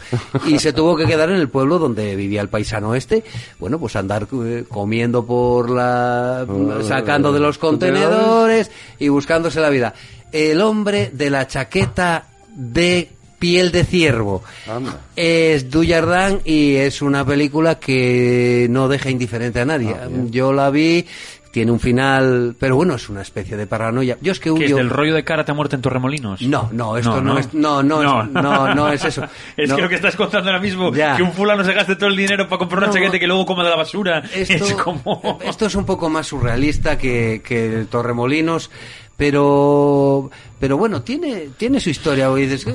[0.46, 3.24] y se tuvo que quedar en el pueblo donde vivía el paisano este,
[3.59, 6.46] bueno, pues andar eh, comiendo por la
[6.83, 9.94] sacando de los contenedores y buscándose la vida.
[10.33, 14.43] El hombre de la chaqueta de piel de ciervo.
[14.69, 15.01] Anda.
[15.17, 19.90] Es Dujardin y es una película que no deja indiferente a nadie.
[19.95, 21.05] Ah, Yo la vi,
[21.51, 24.17] tiene un final, pero bueno, es una especie de paranoia.
[24.23, 26.40] Yo es que un ¿Qué es yo- del rollo de cara te muerte en Torremolinos?
[26.43, 29.25] No, no, esto no, es no, no, es- no, no es eso.
[29.59, 29.77] es No.
[29.77, 31.17] que lo que estás contando ahora mismo, Ya.
[31.17, 32.95] que un fulano se gaste todo el dinero para comprar una No.
[32.95, 35.38] chaqueta que luego coma de la basura, esto, es como...
[35.45, 38.71] esto es un poco más surrealista que, que el Torremolinos,
[39.17, 40.31] pero
[40.64, 42.33] pero bueno, tiene tiene su historia.
[42.35, 42.74] Dices, eh,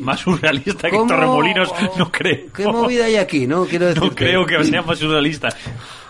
[0.00, 2.46] Más surrealista que ¿cómo- Torremolinos, no creo.
[2.50, 3.66] ¿Qué movida hay aquí, no?
[3.66, 5.50] Quiero decir No creo que sea más surrealista.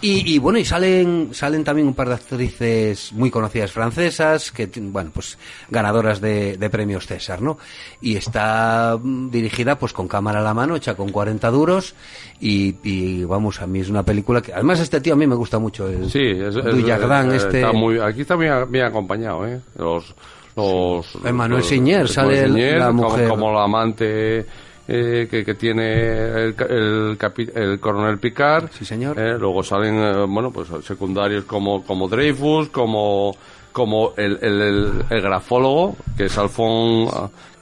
[0.02, 4.70] Y, y bueno, y salen, salen también un par de actrices muy conocidas francesas, que,
[4.76, 5.36] bueno, pues
[5.68, 7.58] ganadoras de, de premios César, ¿no?
[8.00, 11.94] Y está mm, dirigida pues con cámara a la mano, hecha con 40 duros,
[12.40, 15.34] y, y vamos, a mí es una película que, además este tío a mí me
[15.34, 17.60] gusta mucho, el Sí, es, es- Dujardin, eh, este...
[17.62, 19.60] está muy, aquí está bien, bien acompañado, ¿eh?
[19.76, 20.14] Los,
[20.56, 23.28] los, Emmanuel los- Signer, sale Signer, la como- mujer.
[23.28, 24.46] Como, la amante
[24.88, 28.68] eh, que, que tiene el, el, capi- el coronel Picard.
[28.72, 29.18] Sí, señor.
[29.18, 33.36] Eh, luego salen, eh, bueno, pues secundarios como, como Dreyfus, como,
[33.72, 37.08] como el, el, el, el grafólogo, que es Alfon,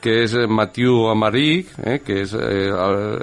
[0.00, 2.70] que es eh, Mathieu Amaric, eh, que es eh,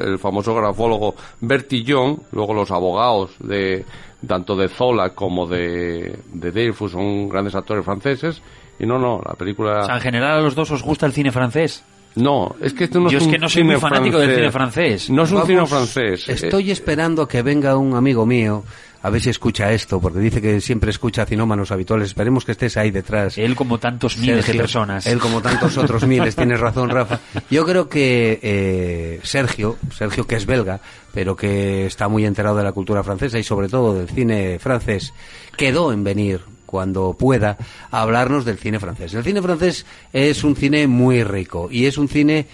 [0.02, 3.86] el famoso grafólogo Bertillon, luego los abogados de
[4.28, 8.42] tanto de Zola como de, de Dreyfus son grandes actores franceses,
[8.80, 9.82] y no, no, la película...
[9.82, 11.84] O sea, en general a los dos os gusta el cine francés.
[12.16, 14.20] No, es que esto no Yo es es un que no soy cine muy fanático
[14.20, 15.10] del cine francés.
[15.10, 16.30] No es un Vamos, cine francés.
[16.30, 18.64] Estoy esperando a que venga un amigo mío,
[19.02, 22.08] a ver si escucha esto, porque dice que siempre escucha cinómanos habituales.
[22.08, 23.38] Esperemos que estés ahí detrás.
[23.38, 25.06] Él como tantos miles de personas.
[25.08, 27.20] Él como tantos otros miles, tienes razón, Rafa.
[27.52, 30.80] Yo creo que eh, Sergio, Sergio que es belga,
[31.14, 35.14] pero que está muy enterado de la cultura francesa y sobre todo del cine francés,
[35.58, 37.58] quedó en venir cuando pueda
[37.90, 39.14] a hablarnos del cine francés.
[39.14, 42.48] El cine francés es un cine muy rico y es un cine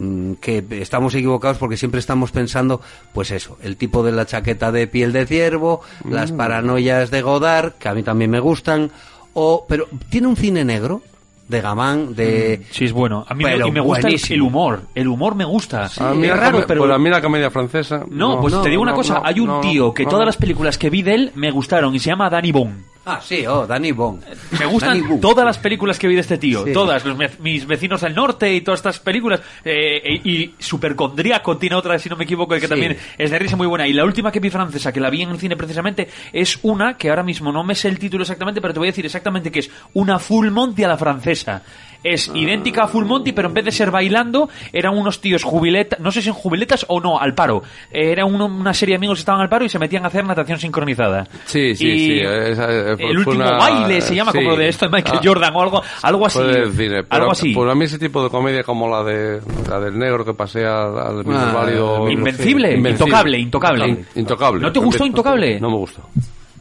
[0.00, 2.80] mm, que estamos equivocados porque siempre estamos pensando,
[3.14, 7.74] pues eso, el tipo de la chaqueta de piel de ciervo, las paranoias de Godard,
[7.74, 8.90] que a mí también me gustan,
[9.34, 11.00] o pero tiene un cine negro
[11.46, 13.24] de Gamán, de Sí, es bueno.
[13.28, 14.34] A mí me, Pero y me gusta el, buenísimo.
[14.34, 14.82] el humor.
[14.94, 15.88] El humor me gusta.
[15.98, 16.82] A mí es raro, pero...
[16.82, 18.04] pues a mí la comedia francesa.
[18.08, 19.20] No, pues no, te digo una cosa.
[19.24, 22.10] Hay un tío que todas las películas que vi de él me gustaron y se
[22.10, 22.89] llama Danny Bone.
[23.06, 24.22] Ah, sí, oh, Danny Bond.
[24.58, 25.20] Me gustan Boone.
[25.20, 26.72] todas las películas que vi de este tío, Sí.
[26.72, 29.40] todas, los mis vecinos del norte y todas estas películas.
[29.64, 32.68] Eh, y y Supercondriaco tiene otra, si no me equivoco, que Sí.
[32.68, 33.88] también es de risa muy buena.
[33.88, 36.96] Y la última que vi francesa, que la vi en el cine precisamente, es una
[36.98, 39.50] que ahora mismo no me sé el título exactamente, pero te voy a decir exactamente
[39.50, 41.62] que es una Full Monty a la francesa.
[42.02, 46.00] Es idéntica a Full Monty, pero en vez de ser bailando, eran unos tíos jubiletas,
[46.00, 47.62] no sé si en jubiletas o no, al paro.
[47.90, 50.24] Era uno- una serie de amigos que estaban al paro y se metían a hacer
[50.24, 51.26] natación sincronizada.
[51.44, 54.38] Sí, sí, Y sí, esa, eh, fue- el último una- baile se llama sí.
[54.38, 56.38] como de esto de Michael Ah, Jordan o algo, algo así.
[56.42, 57.52] Decir, eh, pero, algo así.
[57.54, 60.84] Pues a mí ese tipo de comedia como la de la del negro que pasea
[60.84, 62.08] al Ah, minusválido...
[62.10, 63.86] Invencible, intocable, intocable.
[63.88, 64.60] In- intocable.
[64.62, 65.60] ¿No te gustó Intocable?
[65.60, 66.02] No me gustó.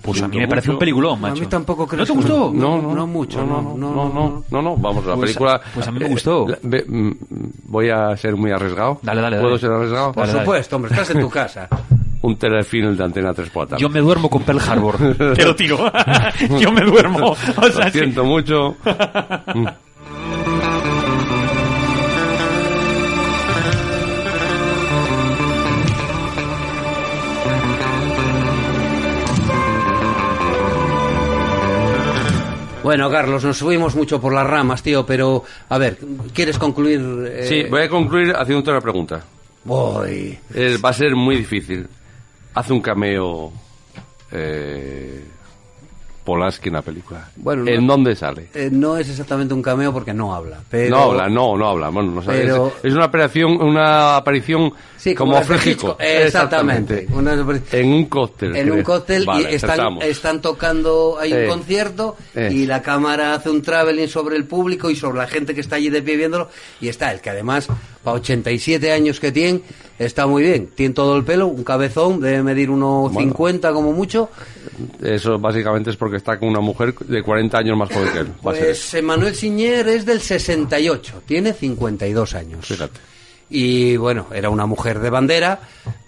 [0.02, 1.42] Pues a mí me parece un peliculón, A macho.
[1.42, 2.52] mí tampoco creo ¿No te gustó?
[2.54, 5.62] No, no, No mucho, no, no, no, no, no, no, no, vamos, la Pues- película...
[5.74, 6.48] pues a mí me eh, gustó.
[6.48, 7.12] la- ve- mm,
[7.66, 9.00] voy a ser muy arriesgado.
[9.04, 9.60] Dale, dale, ¿Puedo dale.
[9.62, 10.12] ser arriesgado?
[10.14, 11.68] Por supuesto, hombre, estás en tu casa.
[12.22, 13.82] Un telefilm de Antena 3 por la tarde.
[13.82, 14.98] Yo me duermo con Pearl Harbor.
[15.36, 15.78] Te lo tiro.
[16.60, 17.30] Yo me duermo.
[17.32, 17.92] O sea, Lo sí.
[18.00, 18.76] siento mucho.
[32.84, 35.98] Bueno, Carlos, nos subimos mucho por las ramas, tío, pero a ver,
[36.34, 37.00] ¿quieres concluir?
[37.30, 37.46] eh?
[37.48, 39.22] Sí, voy a concluir haciéndote una pregunta.
[39.65, 40.38] Voy.
[40.54, 41.88] Eh, va a ser muy difícil.
[42.54, 43.52] Hace un cameo
[44.32, 45.24] eh,
[46.30, 47.28] Polanski en la película.
[47.38, 48.50] Bueno, ¿En no- dónde sale?
[48.54, 50.96] Eh, no es exactamente un cameo porque no habla, pero...
[50.96, 51.89] No habla, no, no habla.
[51.89, 52.42] Bueno, no sabe.
[52.42, 55.39] Pero- es, es una aparición, una aparición Sí, como.
[55.42, 57.08] Hitchcock, Exactamente.
[57.12, 58.56] Una- En un cóctel.
[58.56, 62.50] en un cóctel Vale, y están, tocando ahí Eh, un concierto eh.
[62.52, 65.78] y la cámara hace un traveling sobre el público y sobre la gente que está
[65.78, 66.50] allí de pie viéndolo
[66.82, 67.68] y está el que además
[68.04, 69.62] para 87 años que tiene
[69.98, 73.30] está muy bien, tiene todo el pelo, un cabezón, debe medir unos Bueno.
[73.32, 74.30] 50 como mucho,
[75.02, 78.28] Eso básicamente es porque está con una mujer de 40 años más joven que él.
[78.42, 82.66] Pues Emanuel Siñer es del 68, tiene 52 años.
[82.66, 83.00] Fíjate.
[83.50, 85.60] Y bueno, era una mujer de bandera,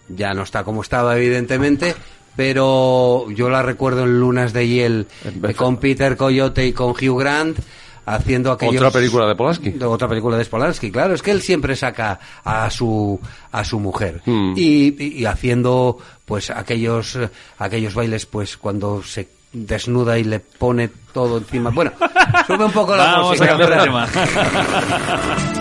[0.08, 1.96] ya no está como estaba evidentemente,
[2.36, 7.20] pero yo la recuerdo en Lunas de Hiel eh, con Peter Coyote y con Hugh
[7.20, 7.60] Grant
[8.06, 8.76] haciendo aquellos...
[8.78, 9.70] Otra película de Polanski.
[9.72, 13.20] de otra película de Polanski, claro, es que él siempre saca a su
[13.52, 14.54] a su mujer Hmm.
[14.56, 17.18] y, y- haciendo pues aquellos
[17.60, 21.70] aquellos bailes pues cuando se desnuda y le pone todo encima.
[21.72, 21.92] Bueno,
[22.48, 23.46] sube un poco la Vamos música.
[23.46, 24.08] a cambiar tema.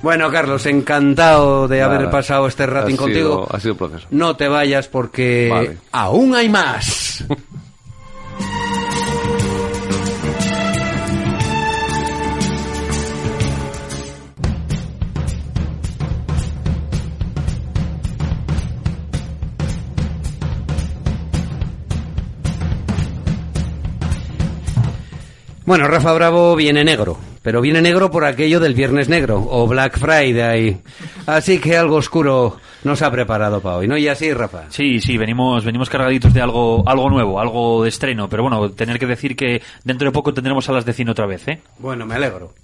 [0.00, 2.10] Bueno, Carlos, encantado de haber Nada.
[2.12, 3.48] pasado este ratín Ha sido- contigo.
[3.50, 4.06] Ha sido un proceso.
[4.10, 5.78] No te vayas porque Vale.
[5.92, 7.24] aún hay más.
[25.68, 29.98] Bueno, Rafa Bravo viene negro, pero viene negro por aquello del Viernes Negro o Black
[29.98, 30.80] Friday.
[31.26, 33.98] Así que algo oscuro nos ha preparado para hoy, ¿no?
[33.98, 34.70] Y así, Rafa.
[34.70, 38.98] Sí, sí, venimos, venimos cargaditos de algo, algo nuevo, algo de estreno, pero bueno, tener
[38.98, 41.60] que decir que dentro de poco tendremos salas de cine otra vez, ¿eh?
[41.78, 42.54] Bueno, me alegro.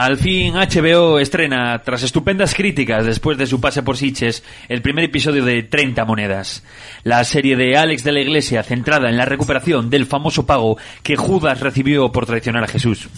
[0.00, 5.04] Al fin HBO estrena, tras estupendas críticas después de su pase por Sitges, el primer
[5.04, 6.64] episodio de 30 monedas.
[7.02, 11.16] La serie de Alex de la Iglesia centrada en la recuperación del famoso pago que
[11.16, 13.10] Judas recibió por traicionar a Jesús.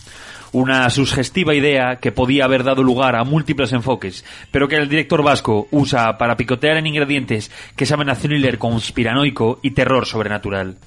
[0.50, 5.22] Una sugestiva idea que podía haber dado lugar a múltiples enfoques, pero que el director
[5.22, 10.78] vasco usa para picotear en ingredientes que saben a thriller conspiranoico y terror sobrenatural.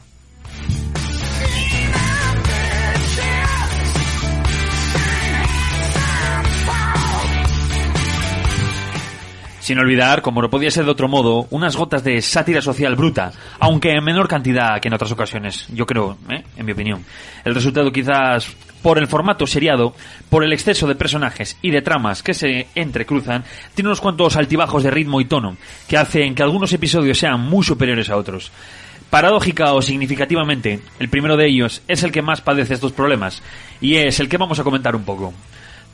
[9.66, 13.32] Sin olvidar, como no podía ser de otro modo, unas gotas de sátira social bruta,
[13.58, 16.44] aunque en menor cantidad que en otras ocasiones, yo creo, ¿eh?
[16.56, 17.04] en mi opinión.
[17.44, 19.96] El resultado quizás por el formato seriado,
[20.30, 24.84] por el exceso de personajes y de tramas que se entrecruzan, tiene unos cuantos altibajos
[24.84, 28.52] de ritmo y tono, que hacen que algunos episodios sean muy superiores a otros.
[29.10, 33.42] Paradójica o significativamente, el primero de ellos es el que más padece estos problemas,
[33.82, 35.34] y es el que vamos a comentar un poco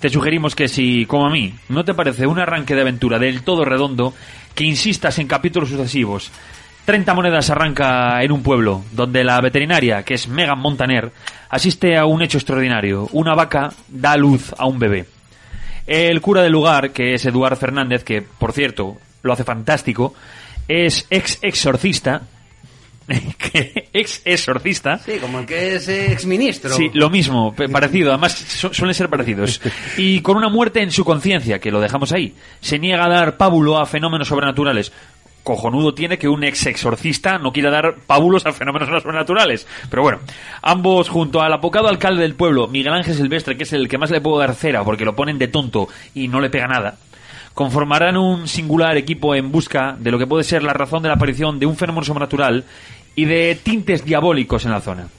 [0.01, 3.43] te sugerimos que si, como a mí, no te parece un arranque de aventura del
[3.43, 4.15] todo redondo,
[4.55, 6.31] que insistas en capítulos sucesivos.
[6.85, 11.11] 30 monedas arranca en un pueblo, donde la veterinaria, que es Megan Montaner,
[11.49, 13.07] asiste a un hecho extraordinario.
[13.11, 15.05] Una vaca da luz a un bebé.
[15.85, 20.15] El cura del lugar, que es Eduard Fernández, que, por cierto, lo hace fantástico,
[20.67, 22.23] es ex exorcista
[23.51, 24.97] que ex exorcista.
[24.99, 26.71] Sí, como el que es ex ministro.
[26.73, 29.61] Sí, lo mismo, parecido, además su- suelen ser parecidos.
[29.97, 33.37] Y con una muerte en su conciencia, que lo dejamos ahí, se niega a dar
[33.37, 34.91] pábulo a fenómenos sobrenaturales.
[35.43, 39.67] Cojonudo tiene que un ex exorcista no quiera dar pábulos a fenómenos sobrenaturales.
[39.89, 40.19] Pero bueno,
[40.61, 44.11] ambos junto al apocado alcalde del pueblo, Miguel Ángel Silvestre, que es el que más
[44.11, 46.97] le puedo dar cera porque lo ponen de tonto y no le pega nada,
[47.61, 51.13] conformarán un singular equipo en busca de lo que puede ser la razón de la
[51.13, 52.65] aparición de un fenómeno sobrenatural
[53.13, 55.09] y de tintes diabólicos en la zona.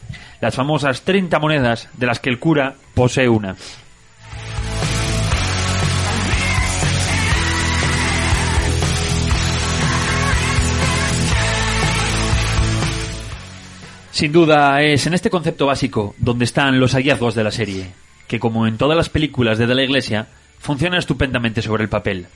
[0.41, 3.55] Las famosas 30 monedas de las que el cura posee una.
[14.11, 17.93] Sin duda es en este concepto básico donde están los hallazgos de la serie,
[18.27, 20.27] que como en todas las películas de la Iglesia,
[20.63, 22.29] funcionan estupendamente sobre el papel.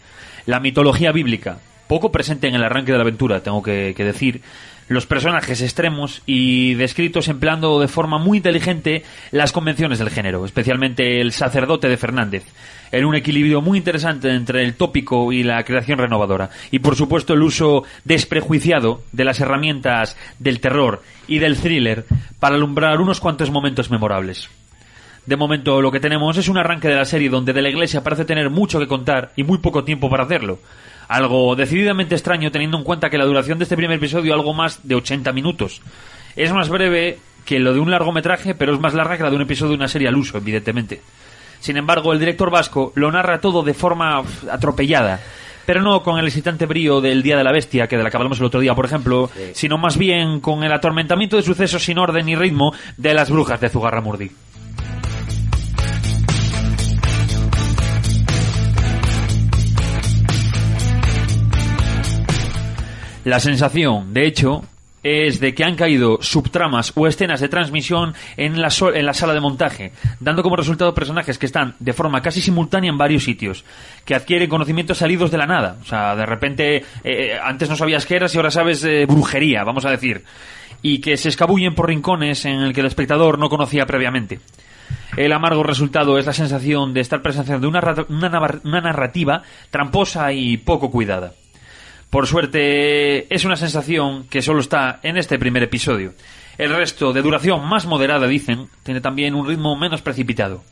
[0.45, 1.59] La mitología bíblica,
[1.89, 4.43] poco presente en el arranque de la aventura, tengo que decir,
[4.89, 11.21] los personajes extremos y descritos empleando de forma muy inteligente las convenciones del género, especialmente
[11.21, 12.45] el sacerdote de Fernández,
[12.93, 16.51] en un equilibrio muy interesante entre el tópico y la creación renovadora.
[16.71, 22.05] Y por supuesto el uso desprejuiciado de las herramientas del terror y del thriller
[22.39, 24.49] para alumbrar unos cuantos momentos memorables.
[25.27, 28.03] De momento lo que tenemos es un arranque de la serie donde de la iglesia
[28.03, 30.61] parece tener mucho que contar y muy poco tiempo para hacerlo.
[31.09, 34.87] Algo decididamente extraño teniendo en cuenta que la duración de este primer episodio algo más
[34.87, 35.83] de 80 minutos.
[36.37, 39.37] Es más breve que lo de un largometraje, pero es más larga que la de
[39.37, 41.01] un episodio de una serie al uso, evidentemente.
[41.59, 45.21] Sin embargo, el director vasco lo narra todo de forma atropellada,
[45.65, 48.17] pero no con el excitante brío del Día de la Bestia, que de la que
[48.17, 51.99] hablamos el otro día, por ejemplo, sino más bien con el atormentamiento de sucesos sin
[51.99, 54.31] orden ni ritmo de las brujas de Zugarramurdi.
[63.27, 64.62] La sensación, de hecho,
[65.03, 69.35] es de que han caído subtramas o escenas de transmisión en la, en la sala
[69.35, 73.65] de montaje, dando como resultado personajes que están de forma casi simultánea en varios sitios,
[74.05, 75.77] que adquieren conocimientos salidos de la nada.
[75.83, 79.65] O sea, de repente, eh, antes no sabías qué eras y ahora sabes eh, brujería,
[79.65, 80.23] vamos a decir.
[80.81, 84.39] Y que se escabullen por rincones en el que el espectador no conocía previamente.
[85.17, 90.59] El amargo resultado es la sensación de estar presenciando una, una una narrativa tramposa y
[90.59, 91.33] poco cuidada.
[92.11, 96.14] Por suerte, es una sensación que solo está en este primer episodio.
[96.57, 100.62] El resto, de duración más moderada, dicen, tiene también un ritmo menos precipitado.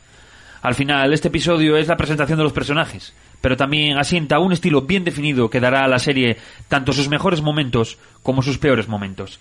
[0.61, 4.81] Al final, este episodio es la presentación de los personajes, pero también asienta un estilo
[4.81, 6.37] bien definido que dará a la serie
[6.69, 9.39] tanto sus mejores momentos como sus peores momentos.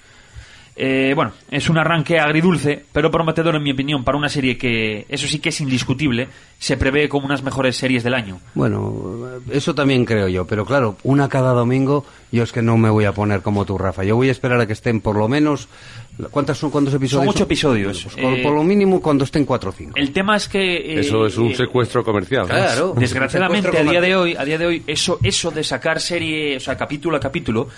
[0.77, 5.07] Eh, bueno, es un arranque agridulce, pero prometedor en mi opinión para una serie que,
[5.09, 8.41] eso sí que es indiscutible, se prevé como unas mejores series del año.
[8.55, 12.05] Bueno, eso también creo yo, pero claro, una cada domingo,
[12.35, 14.05] yo es que no me voy a poner como tú, Rafa.
[14.05, 15.69] Yo voy a esperar a que estén por lo menos...
[16.31, 17.25] ¿Cuántos son cuántos episodios?
[17.25, 18.05] Son ocho episodios.
[18.05, 19.93] Pues por, Eh, por lo mínimo cuando estén cuatro o cinco.
[19.97, 20.77] El tema es que...
[20.77, 22.47] eh, Eso es un eh, secuestro comercial.
[22.47, 22.95] Claro.
[22.97, 26.61] Desgraciadamente, a día de hoy, a día de hoy, eso, eso de sacar serie, o
[26.61, 27.69] sea, capítulo a capítulo,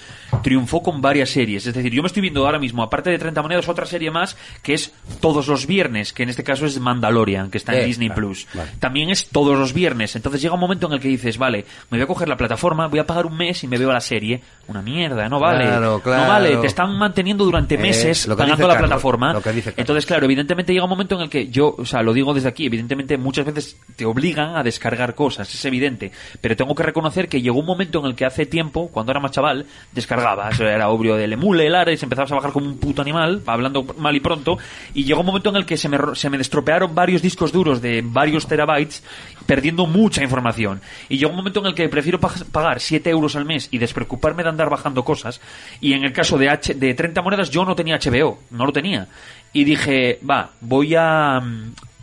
[0.42, 1.66] triunfó con varias series.
[1.66, 4.36] Es decir, yo me estoy viendo ahora mismo, aparte de 30 monedas, otra serie más
[4.62, 7.86] que es todos los viernes, que en este caso es Mandalorian, que está en Eh,
[7.86, 8.46] Disney vale, Plus.
[8.52, 8.70] vale.
[8.80, 10.14] También es todos los viernes.
[10.14, 12.86] Entonces llega un momento en el que dices, vale, me voy a coger la plataforma,
[12.88, 14.42] voy a pagar un mes y me veo la serie.
[14.68, 15.62] Una mierda, no vale.
[15.64, 16.22] Claro, claro.
[16.24, 19.32] No vale, te están manteniendo durante Eh, meses lo que pagando la Carlos, plataforma.
[19.32, 19.78] lo que dice Carlos.
[19.78, 22.48] Entonces, claro, evidentemente llega un momento en el que yo, o sea, lo digo desde
[22.48, 26.10] aquí, evidentemente muchas veces te obligan a descargar cosas, es evidente.
[26.40, 29.20] Pero tengo que reconocer que llegó un momento en el que hace tiempo, cuando era
[29.20, 30.48] más chaval, descargaba.
[30.50, 33.84] Eso era obvio del emule, el Ares, empezabas a bajar como un puto animal, hablando
[33.98, 34.58] mal y pronto.
[34.94, 37.80] Y llegó un momento en el que se me, se me destropearon varios discos duros
[37.80, 39.04] de varios terabytes,
[39.46, 40.80] perdiendo mucha información.
[41.08, 43.78] Y llegó un momento en el que prefiero pag- pagar 7 euros al mes y
[43.78, 45.40] despreocuparme de andar bajando cosas.
[45.80, 48.72] Y en el caso de, H de 30 monedas, yo no tenía HBO, no lo
[48.72, 49.08] tenía.
[49.52, 51.42] Y dije, va, voy a.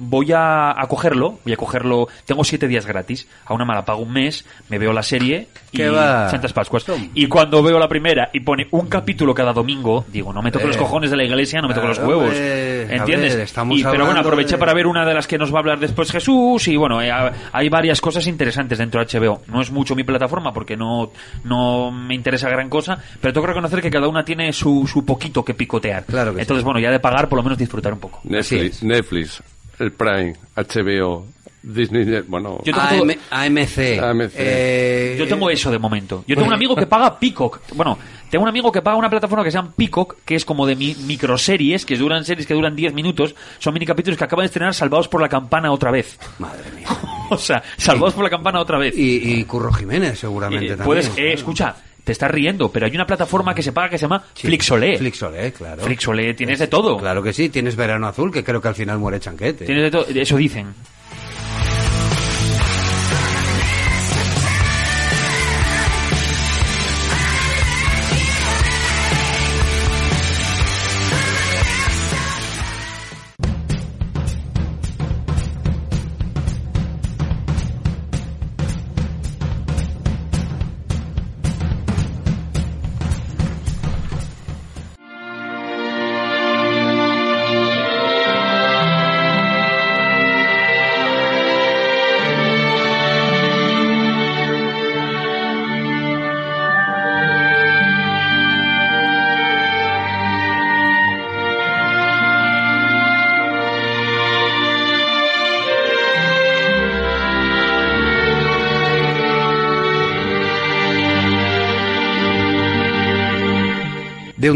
[0.09, 2.07] Voy a, a cogerlo, voy a cogerlo.
[2.25, 3.27] Tengo siete días gratis.
[3.45, 6.29] A una mala pago un mes, me veo la serie y ¿Qué va?
[6.29, 6.85] Santas Pascuas.
[7.13, 10.67] Y cuando veo la primera y pone un capítulo cada domingo, digo, no me Eh,
[10.67, 12.33] los cojones de la iglesia, no me toque los huevos.
[12.33, 13.33] ¿Entiendes?
[13.35, 15.57] ver, estamos Y- pero bueno, aproveché de- para ver una de las que nos va
[15.57, 17.11] a hablar después Jesús y bueno, eh,
[17.51, 19.41] hay varias cosas interesantes dentro de HBO.
[19.47, 21.11] No es mucho mi plataforma porque no,
[21.43, 25.05] no me interesa gran cosa, pero tengo que reconocer que cada una tiene su, su
[25.05, 26.05] poquito que picotear.
[26.05, 26.65] Claro que Entonces, sí.
[26.65, 28.21] bueno, ya de pagar, por lo menos disfrutar un poco.
[28.23, 29.41] Netflix, Netflix,
[29.79, 31.25] el Prime, HBO,
[31.61, 33.99] Disney, bueno, Yo tengo AM, AMC.
[34.01, 34.31] AMC.
[34.35, 36.23] eh, Yo tengo eso de momento.
[36.27, 37.61] Yo tengo un amigo que paga Peacock.
[37.73, 37.97] Bueno,
[38.29, 40.75] tengo un amigo que paga una plataforma que se llama Peacock, que es como de
[40.75, 43.33] mi microseries, que duran series que duran 10 minutos.
[43.59, 46.19] Son mini capítulos que acaban de estrenar Salvados por la Campana otra vez.
[46.37, 46.87] Madre mía.
[47.29, 48.93] o sea, Salvados por la Campana otra vez.
[48.97, 50.85] Y, y Curro Jiménez, seguramente Eh, también.
[50.85, 54.03] puedes, eh, escucha, te estás riendo, pero hay una plataforma que se paga que se
[54.03, 54.47] llama Sí.
[54.47, 54.97] Flixolé.
[54.97, 55.83] Flixolé, claro.
[55.83, 56.97] Flixolé, tienes de todo.
[56.97, 59.65] Claro que sí, tienes Verano Azul, que creo que al final muere Chanquete.
[59.65, 60.05] Tienes de todo.
[60.13, 60.73] Eso dicen.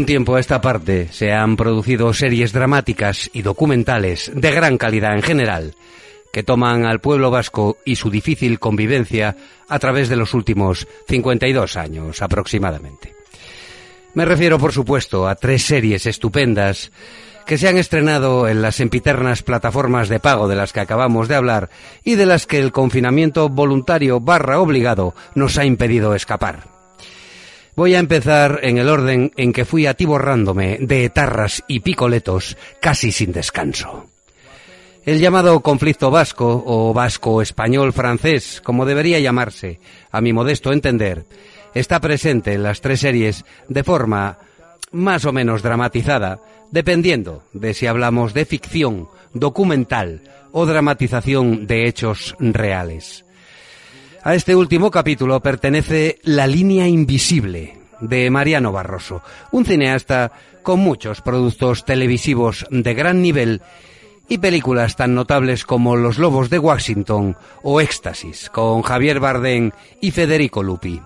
[0.08, 5.20] Tiempo a esta parte se han producido series dramáticas y documentales de gran calidad en
[5.20, 5.74] general,
[6.32, 9.36] que toman al pueblo vasco y su difícil convivencia
[9.68, 13.14] a través de los últimos 52 años aproximadamente.
[14.14, 16.90] Me refiero, por supuesto, a tres series estupendas
[17.44, 21.34] que se han estrenado en las empiternas plataformas de pago de las que acabamos de
[21.34, 21.68] hablar
[22.02, 26.77] y de las que el confinamiento voluntario barra obligado nos ha impedido escapar.
[27.78, 33.12] Voy a empezar en el orden en que fui atiborrándome de etarras y picoletos casi
[33.12, 34.06] sin descanso.
[35.06, 39.78] El llamado conflicto vasco o vasco-español-francés, como debería llamarse,
[40.10, 41.26] a mi modesto entender,
[41.72, 44.38] está presente en las tres series de forma
[44.90, 46.40] más o menos dramatizada,
[46.72, 53.24] dependiendo de si hablamos de ficción, documental o dramatización de hechos reales.
[54.28, 59.22] A este último capítulo pertenece La línea invisible de Mariano Barroso,
[59.52, 63.62] un cineasta con muchos productos televisivos de gran nivel
[64.28, 70.10] y películas tan notables como Los Lobos de Washington o Éxtasis con Javier Bardem y
[70.10, 71.00] Federico Lupi.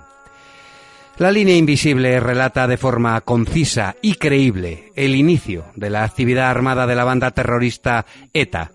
[1.18, 6.88] La línea invisible relata de forma concisa y creíble el inicio de la actividad armada
[6.88, 8.72] de la banda terrorista ETA,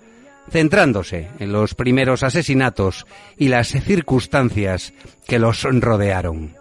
[0.49, 3.05] centrándose en los primeros asesinatos
[3.37, 4.93] y las circunstancias
[5.27, 6.55] que los rodearon.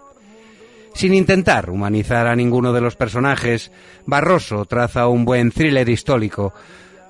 [0.95, 3.71] Sin intentar humanizar a ninguno de los personajes,
[4.07, 6.55] Barroso traza un buen thriller histórico,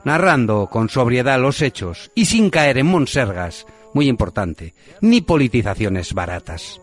[0.05, 3.65] narrando con sobriedad los hechos y sin caer en monsergas,
[3.95, 6.81] muy importante, ni politizaciones baratas.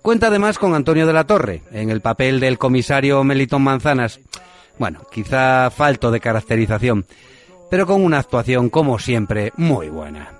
[0.00, 4.18] Cuenta además con Antonio de la Torre, en el papel del comisario Melitón Manzanas.
[4.78, 7.06] Bueno, quizá falto de caracterización,
[7.72, 10.32] pero con una actuación, como siempre, muy buena.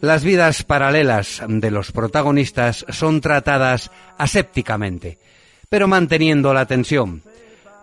[0.00, 5.18] Las vidas paralelas de los protagonistas son tratadas asépticamente,
[5.68, 7.22] pero manteniendo la tensión,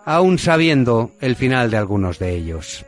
[0.06, 2.86] aún sabiendo el final de algunos de ellos.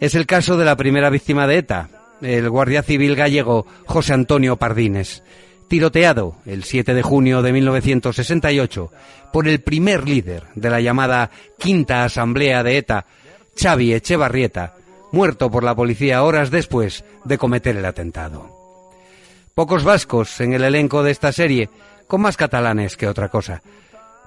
[0.00, 1.88] Es el caso de la primera víctima de ETA,
[2.20, 5.22] el guardia civil gallego José Antonio Pardines,
[5.68, 8.90] tiroteado el 7 de junio de 1968
[9.32, 13.06] por el primer líder de la llamada Quinta Asamblea de ETA,
[13.60, 14.74] Xavi Echevarrieta,
[15.12, 18.48] muerto por la policía horas después de cometer el atentado.
[19.54, 21.68] Pocos vascos en el elenco de esta serie,
[22.06, 23.60] con más catalanes que otra cosa,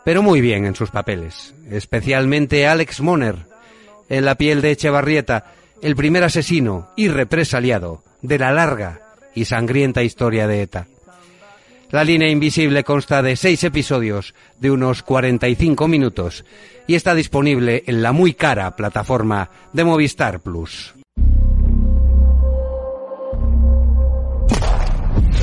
[0.05, 3.47] pero muy bien en sus papeles, especialmente Alex Moner,
[4.07, 9.01] en la piel de Echevarrieta, el primer asesino y represaliado de la larga
[9.33, 10.87] y sangrienta historia de ETA.
[11.93, 16.43] La línea invisible consta de seis episodios de unos 45 minutos
[16.87, 20.95] y está disponible en la muy cara plataforma de Movistar Plus.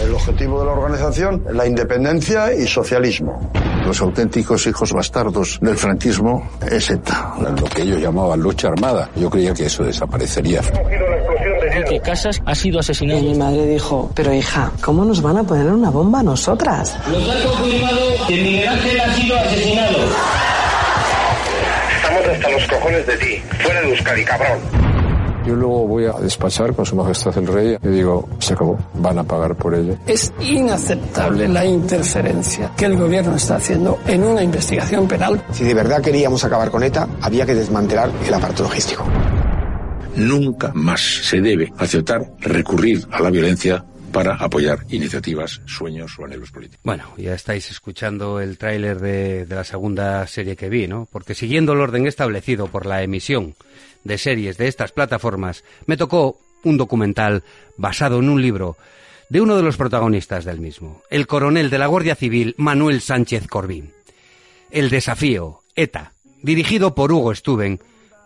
[0.03, 3.53] El objetivo de la organización, la independencia y socialismo.
[3.87, 7.33] Los auténticos hijos bastardos del franquismo es ETA.
[7.39, 9.09] Lo que ellos llamaban lucha armada.
[9.15, 10.63] Yo creía que eso desaparecería.
[11.71, 13.21] Que Casas ha sido asesinado.
[13.21, 16.97] Y mi madre dijo, pero hija, ¿cómo nos van a poner una bomba a nosotras?
[17.09, 19.99] Nos han confirmado que Miguel Ángel ha sido asesinado.
[21.97, 23.43] Estamos hasta los cojones de ti.
[23.63, 24.59] Fuera de Euskadi, cabrón.
[25.47, 29.19] Yo luego voy a despachar con su majestad el rey y digo, se acabó, van
[29.19, 29.97] a pagar por ello.
[30.07, 35.43] Es inaceptable la interferencia que el gobierno está haciendo en una investigación penal.
[35.51, 39.05] Si de verdad queríamos acabar con ETA, había que desmantelar el aparato logístico.
[40.17, 46.51] Nunca más se debe aceptar recurrir a la violencia para apoyar iniciativas, sueños o anhelos
[46.51, 46.81] políticos.
[46.83, 51.09] Bueno, ya estáis escuchando el tráiler de, de, la segunda serie que vi, ¿no?
[51.11, 53.55] Porque siguiendo el orden establecido por la emisión
[54.05, 57.45] de series de estas plataformas, me tocó un documental
[57.77, 58.77] basado en un libro
[59.29, 63.47] de uno de los protagonistas del mismo, el coronel de la Guardia Civil Manuel Sánchez
[63.47, 63.93] Corbín.
[64.71, 67.81] El desafío, ETA, dirigido por Hugo Stuben,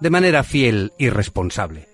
[0.04, 1.88] de manera fiel y responsable.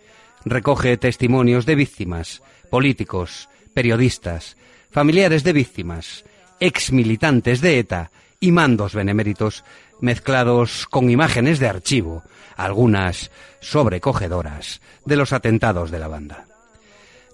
[0.45, 4.57] Recoge testimonios de víctimas, políticos, periodistas,
[4.91, 6.25] familiares de víctimas,
[6.59, 9.63] ex militantes de ETA y mandos beneméritos
[10.01, 12.25] mezclados con imágenes de archivo,
[12.57, 13.31] algunas
[13.61, 16.47] sobrecogedoras, de los atentados de la banda.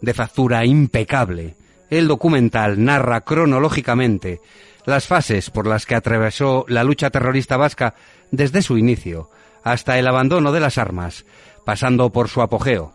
[0.03, 1.57] De factura impecable,
[1.89, 4.43] el documental narra cronológicamente
[4.85, 7.95] las fases por las que atravesó la lucha terrorista vasca
[8.31, 9.31] desde su inicio
[9.67, 11.25] hasta el abandono de las armas,
[11.64, 12.93] pasando por su apogeo,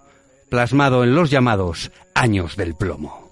[0.49, 3.29] plasmado en los llamados años del plomo.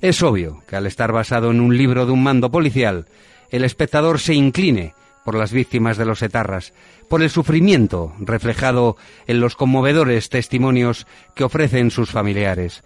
[0.00, 3.06] Es obvio que al estar basado en un libro de un mando policial,
[3.52, 4.94] el espectador se incline
[5.24, 6.72] por las víctimas de los etarras,
[7.08, 8.96] por el sufrimiento reflejado
[9.28, 12.82] en los conmovedores testimonios que ofrecen sus familiares.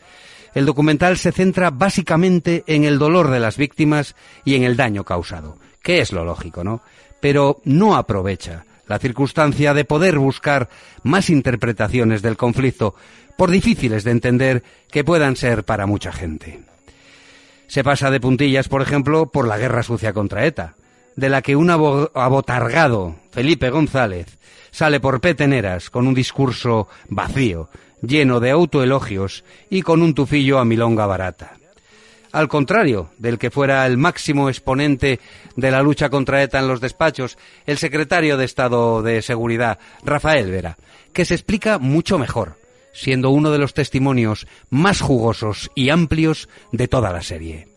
[0.54, 5.04] El documental se centra básicamente en el dolor de las víctimas y en el daño
[5.04, 6.82] causado, que es lo lógico, ¿no?
[7.22, 10.68] Pero no aprovecha la circunstancia de poder buscar
[11.02, 12.94] más interpretaciones del conflicto,
[13.36, 16.62] por difíciles de entender que puedan ser para mucha gente.
[17.66, 20.76] Se pasa de puntillas, por ejemplo, por la guerra sucia contra ETA,
[21.16, 24.38] de la que un abotargado, Felipe González,
[24.70, 27.68] sale por peteneras con un discurso vacío,
[28.02, 31.56] lleno de autoelogios y con un tufillo a milonga barata.
[32.34, 35.20] Al contrario del que fuera el máximo exponente
[35.54, 40.50] de la lucha contra ETA en los despachos, el secretario de Estado de Seguridad, Rafael
[40.50, 40.76] Vera,
[41.12, 42.58] que se explica mucho mejor,
[42.92, 47.68] siendo uno de los testimonios más jugosos y amplios de toda la serie.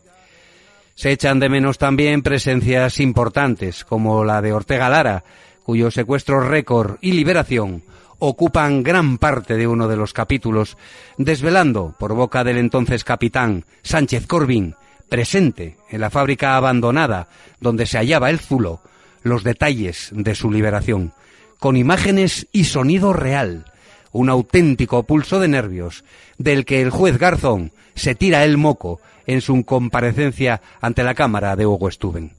[0.95, 5.24] Se echan de menos también presencias importantes, como la de Ortega Lara,
[5.62, 7.84] cuyo secuestro récord y liberación
[8.20, 10.78] ocupan gran parte de uno de los capítulos,
[11.18, 14.76] desvelando, por boca del entonces capitán Sánchez Corbín,
[15.09, 17.28] presente en la fábrica abandonada
[17.59, 18.82] donde se hallaba el Zulo,
[19.24, 21.13] los detalles de su liberación,
[21.59, 23.65] con imágenes y sonido real,
[24.11, 26.03] un auténtico pulso de nervios,
[26.38, 31.55] del que el juez Garzón se tira el moco en su comparecencia ante la Cámara
[31.55, 32.34] de Hugo Stuben.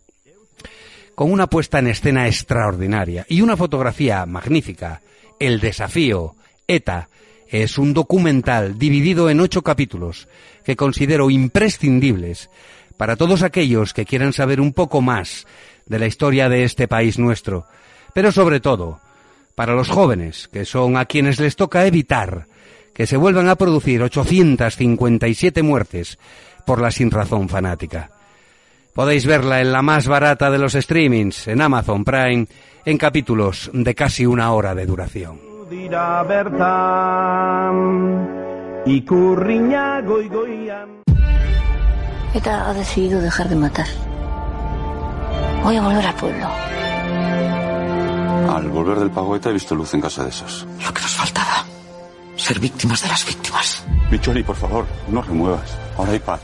[1.15, 5.03] Con una puesta en escena extraordinaria y una fotografía magnífica,
[5.39, 6.35] El desafío,
[6.67, 7.09] ETA,
[7.49, 10.29] es un documental dividido en ocho capítulos
[10.65, 12.51] que considero imprescindibles
[12.97, 15.47] para todos aquellos que quieran saber un poco más
[15.87, 17.67] de la historia de este país nuestro,
[18.13, 19.01] pero sobre todo
[19.55, 22.47] para los jóvenes, que son a quienes les toca evitar
[22.95, 26.19] que se vuelvan a producir 857 muertes
[26.67, 28.11] por la sinrazón fanática.
[28.99, 32.49] Podéis verla en la más barata de los streamings, en Amazon Prime,
[32.85, 35.39] en capítulos de casi una hora de duración.
[42.35, 43.87] ETA ha decidido dejar de matar.
[45.63, 46.49] Voy a volver al pueblo.
[48.53, 50.67] Al volver del pago ETA he visto luz en casa de esos.
[50.85, 51.65] Lo que nos faltaba.
[52.35, 53.87] Ser víctimas de las víctimas.
[54.11, 55.79] Bicholi, por favor, no remuevas.
[55.97, 56.41] Ahora hay paz.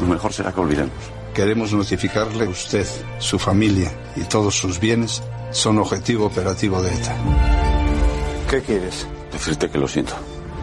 [0.00, 1.19] Lo mejor será que olvidemos.
[1.34, 2.86] Queremos notificarle que usted,
[3.18, 5.22] su familia y todos sus bienes
[5.52, 7.16] son objetivo operativo de ETA.
[8.50, 9.06] ¿Qué quieres?
[9.32, 10.14] Decirte que lo siento.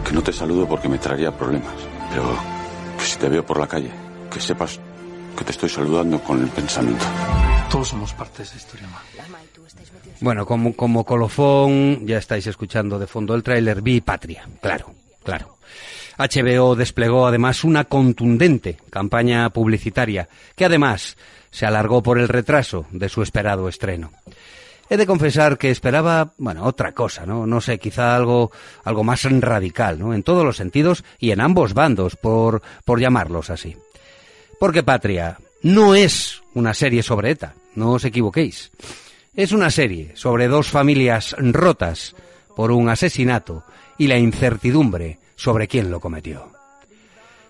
[0.05, 1.74] Que no te saludo porque me traería problemas.
[2.09, 2.24] Pero
[2.97, 3.91] que si te veo por la calle,
[4.32, 4.80] que sepas
[5.38, 7.05] que te estoy saludando con el pensamiento.
[7.70, 9.01] Todos somos parte de esa historia, ma.
[10.20, 14.93] Bueno, como, como colofón, ya estáis escuchando de fondo el tráiler, vi Patria, claro,
[15.24, 15.57] claro.
[16.18, 21.18] HBO desplegó además una contundente campaña publicitaria, que además
[21.51, 24.11] se alargó por el retraso de su esperado estreno.
[24.89, 27.45] He de confesar que esperaba, bueno, otra cosa, ¿no?
[27.45, 28.51] No sé, quizá algo,
[28.86, 30.13] algo más radical, ¿no?
[30.13, 33.76] En todos los sentidos y en ambos bandos, por, por llamarlos así.
[34.59, 38.72] Porque Patria no es una serie sobre ETA, no os equivoquéis.
[39.36, 42.15] Es una serie sobre dos familias rotas
[42.55, 43.63] por un asesinato
[43.97, 46.51] y la incertidumbre sobre quién lo cometió.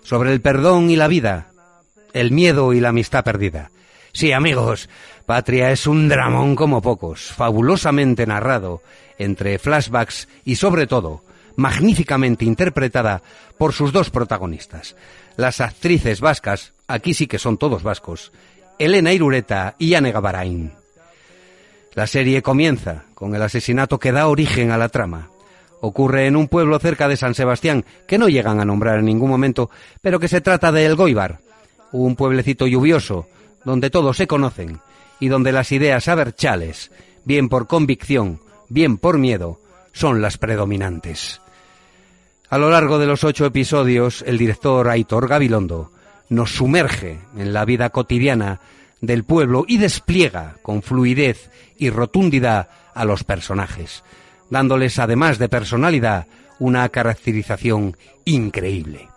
[0.04, 1.48] Sobre el perdón y la vida,
[2.12, 3.72] el miedo y la amistad perdida.
[4.12, 4.88] Sí, amigos,
[5.26, 8.82] Patria es un dramón como pocos, fabulosamente narrado,
[9.18, 11.22] entre flashbacks y sobre todo,
[11.56, 13.22] magníficamente interpretada
[13.58, 14.94] por sus dos protagonistas,
[15.36, 18.32] las actrices vascas, aquí sí que son todos vascos,
[18.78, 20.72] Elena Irureta y Anne Gabarain.
[21.94, 25.30] La serie comienza con el asesinato que da origen a la trama.
[25.80, 29.30] Ocurre en un pueblo cerca de San Sebastián, que no llegan a nombrar en ningún
[29.30, 29.70] momento,
[30.00, 31.38] pero que se trata de El Goibar,
[31.92, 33.26] un pueblecito lluvioso,
[33.64, 34.80] donde todos se conocen
[35.20, 36.90] y donde las ideas aberchales,
[37.24, 39.60] bien por convicción, bien por miedo,
[39.92, 41.40] son las predominantes.
[42.50, 45.92] A lo largo de los ocho episodios, el director Aitor Gabilondo
[46.28, 48.60] nos sumerge en la vida cotidiana
[49.00, 54.02] del pueblo y despliega con fluidez y rotundidad a los personajes,
[54.50, 56.26] dándoles además de personalidad
[56.58, 59.08] una caracterización increíble.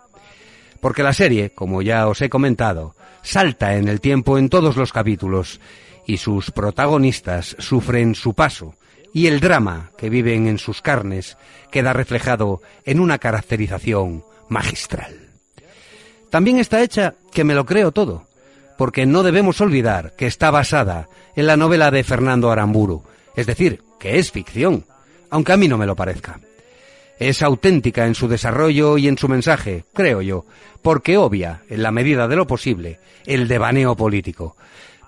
[0.80, 4.92] Porque la serie, como ya os he comentado, salta en el tiempo en todos los
[4.92, 5.60] capítulos
[6.06, 8.74] y sus protagonistas sufren su paso
[9.12, 11.36] y el drama que viven en sus carnes
[11.70, 15.28] queda reflejado en una caracterización magistral.
[16.30, 18.26] También está hecha que me lo creo todo,
[18.78, 23.04] porque no debemos olvidar que está basada en la novela de Fernando Aramburu,
[23.36, 24.86] es decir, que es ficción,
[25.32, 26.38] aunque a mí no me lo parezca.
[27.18, 30.44] Es auténtica en su desarrollo y en su mensaje, creo yo,
[30.82, 34.56] porque obvia, en la medida de lo posible, el devaneo político,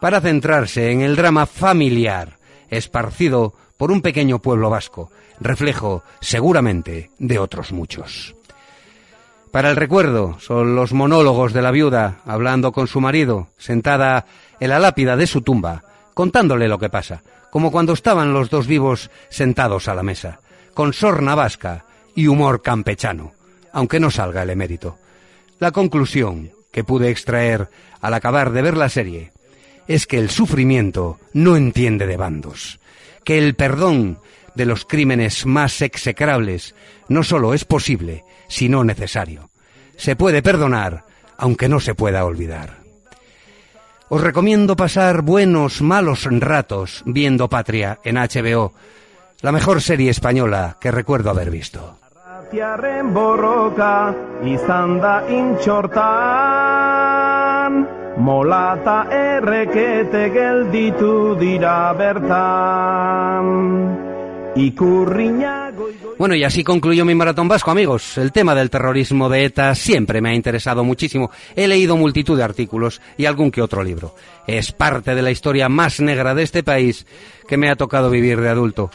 [0.00, 2.38] para centrarse en el drama familiar,
[2.70, 5.10] esparcido por un pequeño pueblo vasco,
[5.40, 8.34] reflejo, seguramente, de otros muchos.
[9.50, 14.24] Para el recuerdo son los monólogos de la viuda hablando con su marido, sentada
[14.58, 15.84] en la lápida de su tumba,
[16.14, 20.40] contándole lo que pasa, como cuando estaban los dos vivos sentados a la mesa,
[20.72, 21.84] con sorna vasca
[22.14, 23.32] y humor campechano,
[23.72, 24.98] aunque no salga el emérito.
[25.58, 27.68] La conclusión que pude extraer
[28.00, 29.32] al acabar de ver la serie
[29.86, 32.80] es que el sufrimiento no entiende de bandos,
[33.24, 34.18] que el perdón
[34.54, 36.74] de los crímenes más execrables
[37.08, 39.50] no solo es posible, sino necesario.
[39.96, 41.04] Se puede perdonar,
[41.36, 42.83] aunque no se pueda olvidar.
[44.14, 48.72] Os recomiendo pasar buenos, malos ratos viendo Patria en HBO,
[49.42, 51.98] la mejor serie española que recuerdo haber visto.
[66.18, 68.18] Bueno, y así concluyó mi maratón vasco, amigos.
[68.18, 71.30] El tema del terrorismo de ETA siempre me ha interesado muchísimo.
[71.56, 74.14] He leído multitud de artículos y algún que otro libro.
[74.46, 77.06] Es parte de la historia más negra de este país
[77.48, 78.90] que me ha tocado vivir de adulto.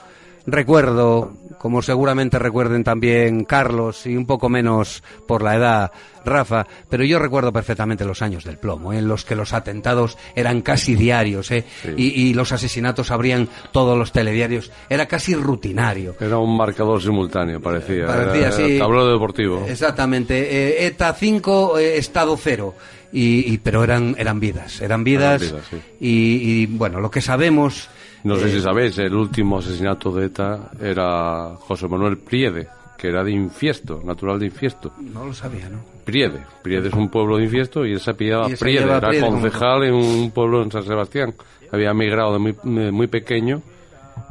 [0.45, 5.91] Recuerdo, como seguramente recuerden también Carlos y un poco menos por la edad
[6.25, 8.99] Rafa, pero yo recuerdo perfectamente los años del plomo, ¿eh?
[8.99, 11.65] en los que los atentados eran casi diarios ¿eh?
[11.97, 14.71] y, los asesinatos abrían todos los telediarios.
[14.89, 16.15] Era casi rutinario.
[16.19, 18.05] Era un marcador simultáneo, parecía.
[18.05, 18.77] Parecía, Era sí.
[18.77, 19.65] Tablero deportivo.
[19.67, 20.83] Exactamente.
[20.83, 22.75] Eh, ETA 5, eh, Estado 0.
[23.11, 25.41] Y, y- pero eran, eran vidas, eran vidas.
[25.41, 25.77] Eran vidas, sí.
[25.99, 27.89] y, y, bueno, lo que sabemos.
[28.23, 32.67] No sé eh, si sabéis, el último asesinato de ETA era José Manuel Priede,
[32.97, 34.91] que era de Infiesto, natural de Infiesto.
[34.99, 35.77] No lo sabía, ¿no?
[36.03, 36.39] Priede.
[36.61, 38.83] Priede es un pueblo de Infiesto y él se apellidaba Priede.
[38.83, 41.33] Era Priede, concejal en un pueblo en San Sebastián.
[41.71, 43.61] Había migrado de muy, de muy pequeño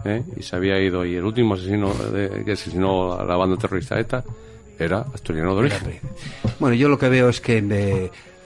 [0.04, 0.22] ¿eh?
[0.36, 1.04] y se había ido.
[1.04, 4.24] Y el último asesino de- que asesinó a la banda terrorista ETA
[4.78, 6.00] era asturiano de origen.
[6.58, 7.62] Bueno, yo lo que veo es que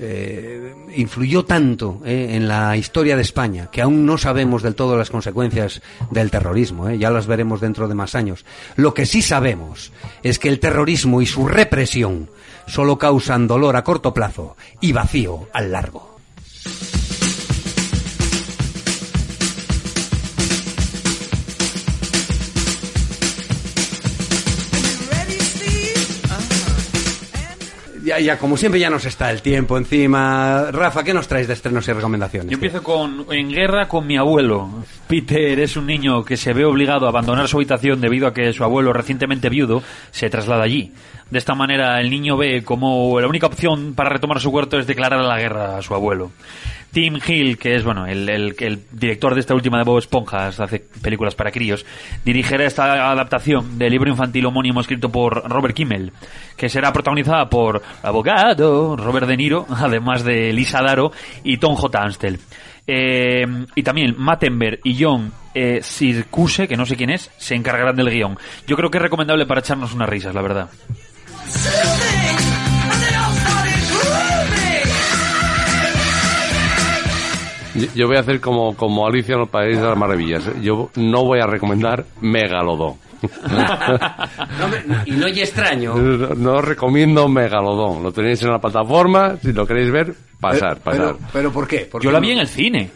[0.04, 4.96] eh, influyó tanto eh, en la historia de España que aún no sabemos del todo
[4.96, 5.80] las consecuencias
[6.10, 6.88] del terrorismo.
[6.88, 8.44] eh, ya las veremos dentro de más años.
[8.76, 9.92] Lo que sí sabemos
[10.22, 12.28] es que el terrorismo y su represión
[12.66, 16.11] solo causan dolor a corto plazo y vacío al largo.
[28.20, 30.70] Ya, como siempre ya nos está el tiempo encima.
[30.70, 32.50] Rafa, ¿qué nos traes de estrenos y recomendaciones?
[32.50, 34.68] Yo empiezo con En guerra con mi abuelo.
[35.08, 38.52] Peter es un niño que se ve obligado a abandonar su habitación debido a que
[38.52, 40.92] su abuelo, recientemente viudo, se traslada allí.
[41.30, 44.86] De esta manera, el niño ve como la única opción para retomar su huerto es
[44.86, 46.30] declarar la guerra a su abuelo.
[46.92, 50.48] Tim Hill, que es bueno el, el- el director de esta última de Bob Esponja,
[50.48, 51.86] hace películas para críos,
[52.24, 56.12] dirigirá esta adaptación del libro infantil homónimo escrito por Robert Kimmel,
[56.56, 61.12] que será protagonizada por abogado Robert De Niro, además de Lisa Daro
[61.42, 61.98] y Tom J.
[62.02, 62.38] Anstel.
[62.86, 65.80] Eh, y también Mattenberg y John eh,
[66.68, 68.36] que no sé quién es, se encargarán del guion.
[68.66, 70.68] Yo creo que es recomendable para echarnos unas risas, la verdad.
[77.94, 80.44] Yo, voy a hacer como, como Alicia en el País de las Maravillas.
[80.60, 82.94] Yo no voy a recomendar Megalodón.
[85.06, 85.94] y no es extraño.
[85.94, 88.02] No, no os recomiendo Megalodón.
[88.02, 89.36] Lo tenéis en la plataforma.
[89.40, 91.14] Si lo queréis ver, pasar, pasar.
[91.14, 91.80] Pero, pero ¿por qué?
[91.90, 92.26] ¿Por Yo qué la no?
[92.26, 92.90] vi en el cine.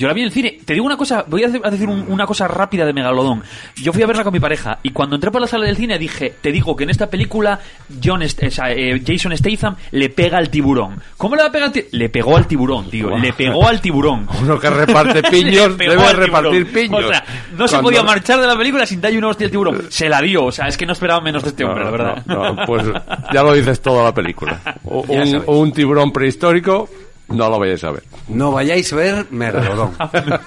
[0.00, 0.58] Yo la vi en el cine.
[0.64, 3.42] Te digo una cosa, voy a decir un- una cosa rápida de Megalodón.
[3.76, 5.98] Yo fui a verla con mi pareja y cuando entré por la sala del cine
[5.98, 7.60] dije, te digo que en esta película
[8.02, 11.02] John o sea, eh, Jason Statham le pega al tiburón.
[11.18, 11.90] ¿Cómo le va a pegar al tiburón?
[11.98, 13.18] Le pegó al tiburón, tío.
[13.18, 14.26] Le pegó al tiburón.
[14.42, 17.04] Uno que reparte piños Le debe repartir piños.
[17.04, 17.22] O sea,
[17.58, 19.82] no se podía marchar de la película sin darle una hostia al tiburón.
[19.90, 20.44] Se la dio.
[20.46, 22.22] O sea, es que no esperaba menos de este hombre, la verdad.
[22.24, 22.86] No, no, pues
[23.34, 24.58] ya lo dices toda la película.
[24.84, 25.04] O-
[25.46, 26.88] un tiburón prehistórico,
[27.30, 28.02] no lo vayáis a ver.
[28.28, 29.96] No vayáis a ver Megalodón.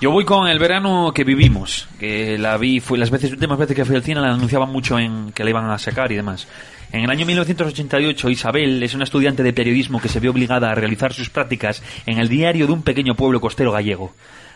[0.00, 3.76] Yo voy con el verano que vivimos, que la vi, fue las veces, últimas veces
[3.76, 6.48] que fui al cine la anunciaban mucho en que la iban a sacar y demás.
[6.92, 10.74] En el año 1988, Isabel es una estudiante de periodismo que se ve obligada a
[10.74, 14.12] realizar sus prácticas en el diario de un pequeño pueblo costero gallego.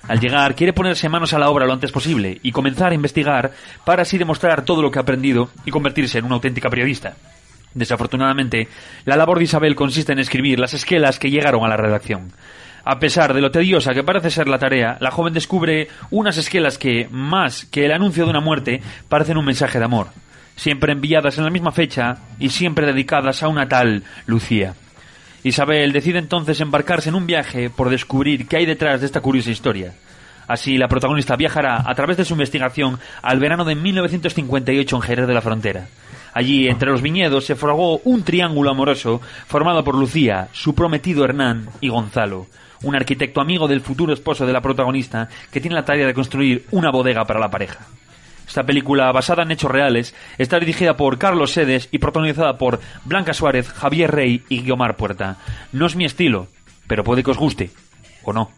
[0.09, 3.53] Al llegar, quiere ponerse manos a la obra lo antes posible y comenzar a investigar
[3.85, 7.15] para así demostrar todo lo que ha aprendido y convertirse en una auténtica periodista.
[7.73, 8.67] Desafortunadamente,
[9.05, 12.33] la labor de Isabel consiste en escribir las esquelas que llegaron a la redacción.
[12.85, 16.79] A pesar de lo tediosa que parece ser la tarea, la joven descubre unas esquelas
[16.79, 20.09] que, más que el anuncio de una muerte, parecen un mensaje de amor,
[20.57, 24.75] siempre enviadas en la misma fecha y siempre dedicadas a una tal Lucía.
[25.43, 29.51] Isabel decide entonces embarcarse en un viaje por descubrir qué hay detrás de esta curiosa
[29.51, 29.93] historia.
[30.47, 35.27] Así, la protagonista viajará a través de su investigación al verano de 1958 en Jerez
[35.27, 35.87] de la Frontera.
[36.33, 41.69] Allí, entre los viñedos, se fragó un triángulo amoroso formado por Lucía, su prometido Hernán
[41.81, 42.47] y Gonzalo,
[42.83, 46.67] un arquitecto amigo del futuro esposo de la protagonista que tiene la tarea de construir
[46.73, 47.87] una bodega para la pareja.
[48.47, 53.35] Esta película, basada en hechos reales, está dirigida por Carlos Sedes y protagonizada por Blanca
[53.35, 55.39] Suárez, Javier Rey y Guiomar Puerta.
[55.73, 56.49] No es mi estilo,
[56.87, 57.71] pero puede que os guste,
[58.23, 58.51] o no.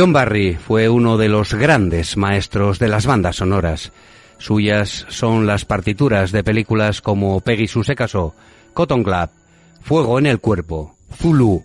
[0.00, 3.92] John Barry fue uno de los grandes maestros de las bandas sonoras.
[4.38, 8.34] Suyas son las partituras de películas como Peggy Sue se casó,
[8.72, 9.28] Cotton Club,
[9.82, 11.62] Fuego en el cuerpo, Zulu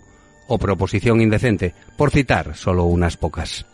[0.48, 3.64] o Proposición indecente, por citar solo unas pocas.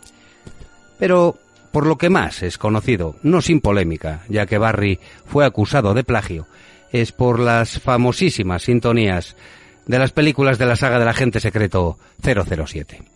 [0.97, 1.41] Pero
[1.73, 6.05] por lo que más es conocido, no sin polémica, ya que Barry fue acusado de
[6.05, 6.47] plagio,
[6.93, 9.35] es por las famosísimas sintonías
[9.87, 13.12] de las películas de la saga del agente secreto 007.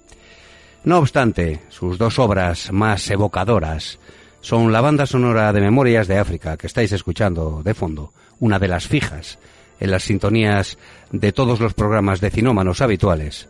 [0.86, 3.98] No obstante, sus dos obras más evocadoras
[4.40, 8.68] son la banda sonora de Memorias de África, que estáis escuchando de fondo, una de
[8.68, 9.40] las fijas
[9.80, 10.78] en las sintonías
[11.10, 13.48] de todos los programas de cinómanos habituales,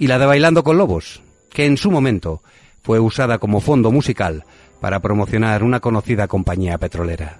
[0.00, 2.42] y la de Bailando con Lobos, que en su momento
[2.82, 4.44] fue usada como fondo musical
[4.80, 7.38] para promocionar una conocida compañía petrolera.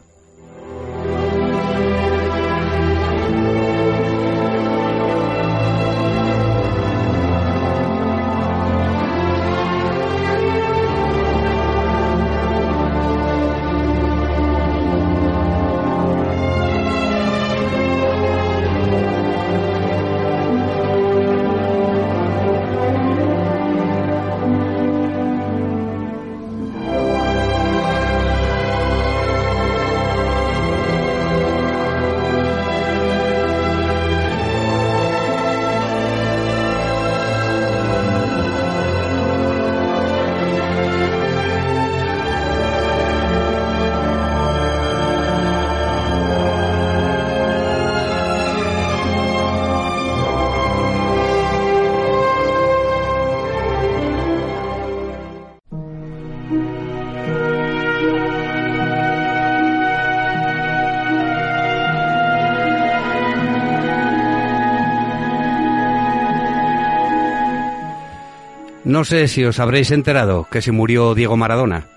[68.95, 71.89] No sé si os habréis enterado que se murió Diego Maradona,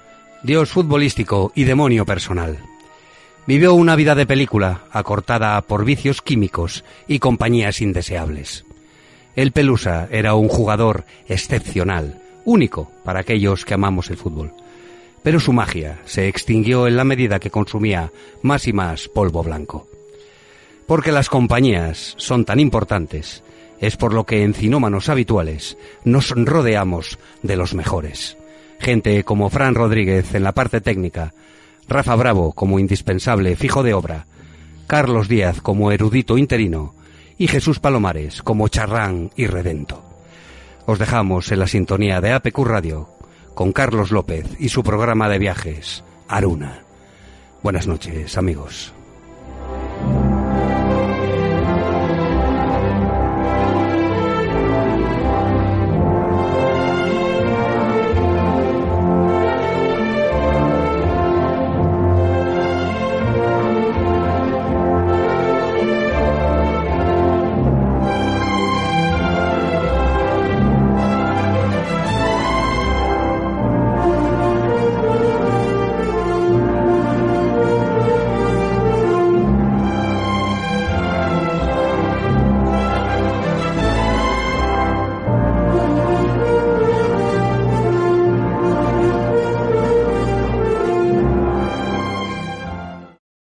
[0.42, 2.58] dios futbolístico y demonio personal.
[3.46, 8.66] Vivió una vida de película, acortada por vicios químicos y compañías indeseables.
[9.36, 14.54] El Pelusa era un jugador excepcional, único para aquellos que amamos el fútbol.
[15.22, 19.88] Pero su magia se extinguió en la medida que consumía más y más polvo blanco.
[20.88, 23.44] Porque las compañías son tan importantes,
[23.80, 28.38] es por lo que en cinómanos habituales nos rodeamos de los mejores.
[28.80, 31.34] Gente como Fran Rodríguez en la parte técnica,
[31.88, 34.26] Rafa Bravo como indispensable fijo de obra,
[34.88, 36.96] Carlos Díaz como erudito interino
[37.38, 40.04] y Jesús Palomares como charrán y redento.
[40.86, 43.10] Os dejamos en la sintonía de APQ Radio
[43.54, 46.84] con Carlos López y su programa de viajes, Aruna.
[47.64, 48.94] Buenas noches, amigos.